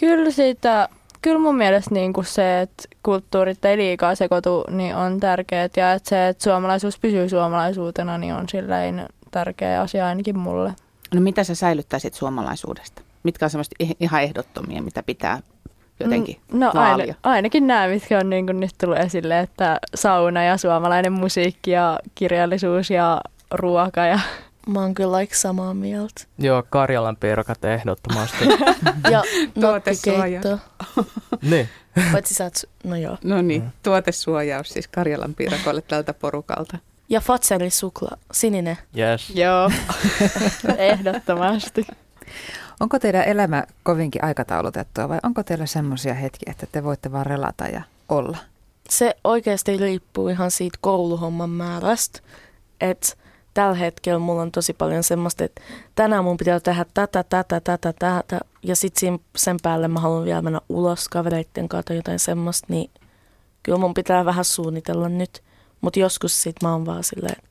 Kyllä 0.00 0.30
siitä, 0.30 0.88
kyllä 1.22 1.38
mun 1.38 1.56
mielestä 1.56 1.94
niin 1.94 2.12
kuin 2.12 2.24
se, 2.24 2.60
että 2.60 2.82
kulttuurit 3.02 3.64
ei 3.64 3.76
liikaa 3.76 4.14
sekoitu, 4.14 4.64
niin 4.70 4.96
on 4.96 5.20
tärkeää. 5.20 5.68
Ja 5.76 5.92
että 5.92 6.08
se, 6.08 6.28
että 6.28 6.44
suomalaisuus 6.44 6.98
pysyy 6.98 7.28
suomalaisuutena, 7.28 8.18
niin 8.18 8.34
on 8.34 8.48
silleen 8.48 9.06
tärkeä 9.30 9.80
asia 9.80 10.06
ainakin 10.06 10.38
mulle. 10.38 10.72
No 11.14 11.20
mitä 11.20 11.44
sä 11.44 11.54
säilyttäisit 11.54 12.14
suomalaisuudesta? 12.14 13.02
Mitkä 13.22 13.46
on 13.46 13.50
semmoista 13.50 13.76
ih- 13.82 13.96
ihan 14.00 14.22
ehdottomia, 14.22 14.82
mitä 14.82 15.02
pitää 15.02 15.40
jotenkin 16.00 16.36
Mm, 16.52 16.58
No 16.58 16.72
aina, 16.74 17.14
ainakin 17.22 17.66
nämä, 17.66 17.88
mitkä 17.88 18.18
on 18.18 18.30
niin 18.30 18.46
kuin 18.46 18.60
nyt 18.60 18.70
tullut 18.80 18.98
esille, 18.98 19.40
että 19.40 19.78
sauna 19.94 20.44
ja 20.44 20.56
suomalainen 20.56 21.12
musiikki 21.12 21.70
ja 21.70 21.98
kirjallisuus 22.14 22.90
ja 22.90 23.20
ruoka 23.50 24.06
ja 24.06 24.20
Mä 24.66 24.80
oon 24.80 24.94
kyllä 24.94 25.18
like 25.18 25.34
samaa 25.34 25.74
mieltä. 25.74 26.22
Joo, 26.38 26.62
Karjalan 26.70 27.16
piirakat 27.16 27.64
ehdottomasti. 27.64 28.44
Ja 29.10 29.22
Tuotesuoja. 29.60 30.40
nokkikeitto. 30.40 30.58
niin. 31.42 31.68
Paitsi 32.12 32.34
sä 32.34 32.46
et, 32.46 32.68
no 32.84 32.96
joo. 32.96 33.18
No 33.24 33.42
niin, 33.42 33.62
Mm. 33.62 33.70
tuotesuojaus 33.82 34.68
siis 34.68 34.88
Karjalan 34.88 35.34
piirakoille 35.34 35.82
tältä 35.82 36.14
porukalta. 36.14 36.78
Ja 37.08 37.20
Fatseri 37.20 37.70
suklaa, 37.70 38.16
sininen. 38.32 38.78
Yes. 38.98 39.30
Joo, 39.30 39.70
ehdottomasti. 40.78 41.86
Onko 42.80 42.98
teidän 42.98 43.24
elämä 43.24 43.64
kovinkin 43.82 44.24
aikataulutettua 44.24 45.08
vai 45.08 45.18
onko 45.22 45.42
teillä 45.42 45.66
semmoisia 45.66 46.14
hetkiä, 46.14 46.50
että 46.50 46.66
te 46.72 46.84
voitte 46.84 47.12
vaan 47.12 47.26
relata 47.26 47.64
ja 47.66 47.82
olla? 48.08 48.38
Se 48.88 49.16
oikeasti 49.24 49.76
riippuu 49.76 50.28
ihan 50.28 50.50
siitä 50.50 50.78
kouluhomman 50.80 51.50
määrästä. 51.50 52.20
Että 52.80 53.06
tällä 53.54 53.74
hetkellä 53.74 54.18
mulla 54.18 54.42
on 54.42 54.52
tosi 54.52 54.72
paljon 54.72 55.02
semmoista, 55.02 55.44
että 55.44 55.62
tänään 55.94 56.24
mun 56.24 56.36
pitää 56.36 56.60
tehdä 56.60 56.86
tätä, 56.94 57.24
tätä, 57.24 57.60
tätä, 57.60 57.92
tätä. 57.98 58.40
Ja 58.62 58.76
sitten 58.76 59.20
sen 59.36 59.56
päälle 59.62 59.88
mä 59.88 60.00
haluan 60.00 60.24
vielä 60.24 60.42
mennä 60.42 60.60
ulos 60.68 61.08
kavereitten 61.08 61.68
kanssa 61.68 61.86
tai 61.86 61.96
jotain 61.96 62.18
semmoista, 62.18 62.66
niin 62.70 62.90
kyllä 63.62 63.78
mun 63.78 63.94
pitää 63.94 64.24
vähän 64.24 64.44
suunnitella 64.44 65.08
nyt. 65.08 65.42
Mutta 65.80 65.98
joskus 65.98 66.42
sit 66.42 66.56
mä 66.62 66.72
oon 66.72 66.86
vaan 66.86 67.04
silleen, 67.04 67.42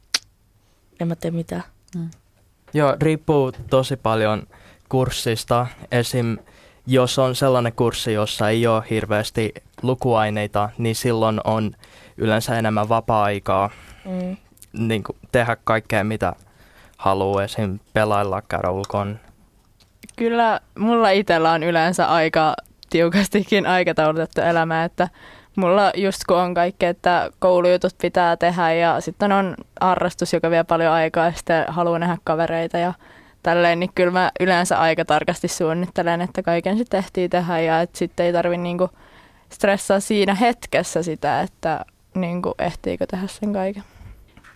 en 0.99 1.07
mä 1.07 1.15
tee 1.15 1.31
mitään. 1.31 1.63
Joo, 2.73 2.95
riippuu 3.01 3.51
tosi 3.69 3.95
paljon 3.95 4.47
kurssista. 4.89 5.67
Esim. 5.91 6.37
jos 6.87 7.19
on 7.19 7.35
sellainen 7.35 7.73
kurssi, 7.73 8.13
jossa 8.13 8.49
ei 8.49 8.67
ole 8.67 8.83
hirveästi 8.89 9.53
lukuaineita, 9.81 10.69
niin 10.77 10.95
silloin 10.95 11.41
on 11.43 11.71
yleensä 12.17 12.59
enemmän 12.59 12.89
vapaa-aikaa 12.89 13.69
Mm. 14.05 14.37
Niin 14.73 15.03
kuin 15.03 15.17
tehdä 15.31 15.57
kaikkea, 15.63 16.03
mitä 16.03 16.33
haluaa. 16.97 17.43
Esim. 17.43 17.79
pelailla, 17.93 18.41
käydä 18.41 18.69
ulkoon. 18.69 19.19
Kyllä 20.15 20.59
mulla 20.79 21.09
itsellä 21.09 21.51
on 21.51 21.63
yleensä 21.63 22.05
aika 22.05 22.55
tiukastikin 22.89 23.65
aikataulutettu 23.65 24.41
elämä, 24.41 24.83
että 24.83 25.07
mulla 25.55 25.91
just 25.95 26.19
kun 26.27 26.37
on 26.37 26.53
kaikki, 26.53 26.85
että 26.85 27.29
koulujutut 27.39 27.95
pitää 28.01 28.37
tehdä 28.37 28.73
ja 28.73 29.01
sitten 29.01 29.31
on 29.31 29.55
harrastus, 29.81 30.33
joka 30.33 30.49
vie 30.49 30.63
paljon 30.63 30.93
aikaa 30.93 31.25
ja 31.25 31.31
sitten 31.31 31.65
haluaa 31.67 31.99
nähdä 31.99 32.17
kavereita 32.23 32.77
ja 32.77 32.93
tälleen, 33.43 33.79
niin 33.79 33.91
kyllä 33.95 34.11
mä 34.11 34.31
yleensä 34.39 34.79
aika 34.79 35.05
tarkasti 35.05 35.47
suunnittelen, 35.47 36.21
että 36.21 36.43
kaiken 36.43 36.77
sitten 36.77 36.97
ehtii 36.97 37.29
tehdä 37.29 37.59
ja 37.59 37.81
että 37.81 37.97
sitten 37.97 38.25
ei 38.25 38.33
tarvi 38.33 38.57
niinku 38.57 38.89
stressaa 39.49 39.99
siinä 39.99 40.35
hetkessä 40.35 41.03
sitä, 41.03 41.41
että 41.41 41.85
niinku 42.15 42.55
ehtiikö 42.59 43.05
tehdä 43.07 43.27
sen 43.27 43.53
kaiken. 43.53 43.83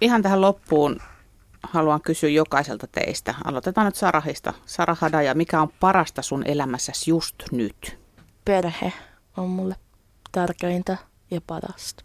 Ihan 0.03 0.21
tähän 0.21 0.41
loppuun 0.41 0.97
haluan 1.63 2.01
kysyä 2.01 2.29
jokaiselta 2.29 2.87
teistä. 2.87 3.35
Aloitetaan 3.45 3.85
nyt 3.85 3.95
Sarahista. 3.95 4.53
Sara 4.65 4.95
Hadaja, 4.99 5.35
mikä 5.35 5.61
on 5.61 5.69
parasta 5.79 6.21
sun 6.21 6.43
elämässäsi 6.47 7.11
just 7.11 7.35
nyt? 7.51 7.99
Perhe 8.45 8.93
on 9.37 9.49
mulle 9.49 9.75
tärkeintä 10.31 10.97
ja 11.31 11.41
parasta. 11.47 12.03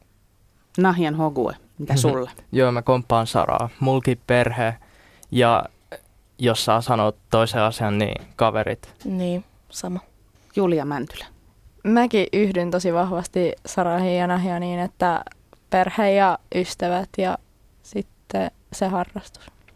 Nahjan 0.79 1.15
Hogue, 1.15 1.55
mitä 1.79 1.93
Mhm. 1.93 2.01
sulle? 2.01 2.31
Joo, 2.53 2.73
mä 2.73 2.83
komppaan 2.83 3.27
Saraa. 3.27 3.69
Mulki 3.81 4.19
perhe 4.27 4.75
ja 5.31 5.65
jos 6.39 6.65
saa 6.65 6.81
sanoa 6.81 7.13
toisen 7.31 7.63
asian, 7.63 7.99
niin 7.99 8.27
kaverit. 8.37 8.95
Niin, 9.05 9.45
sama. 9.71 10.01
Julia 10.57 10.85
Mäntylä. 10.85 11.27
Mäkin 11.85 12.27
yhdyn 12.33 12.71
tosi 12.71 12.95
vahvasti 12.95 13.53
Sarahiin 13.67 14.19
ja 14.19 14.27
Nahja 14.27 14.61
niin, 14.61 14.81
että 14.81 15.25
perhe 15.71 16.13
ja 16.13 16.39
ystävät 16.55 17.09
ja 17.19 17.39
sitten 18.29 18.51
se 18.73 18.87
harrastus. 18.89 19.51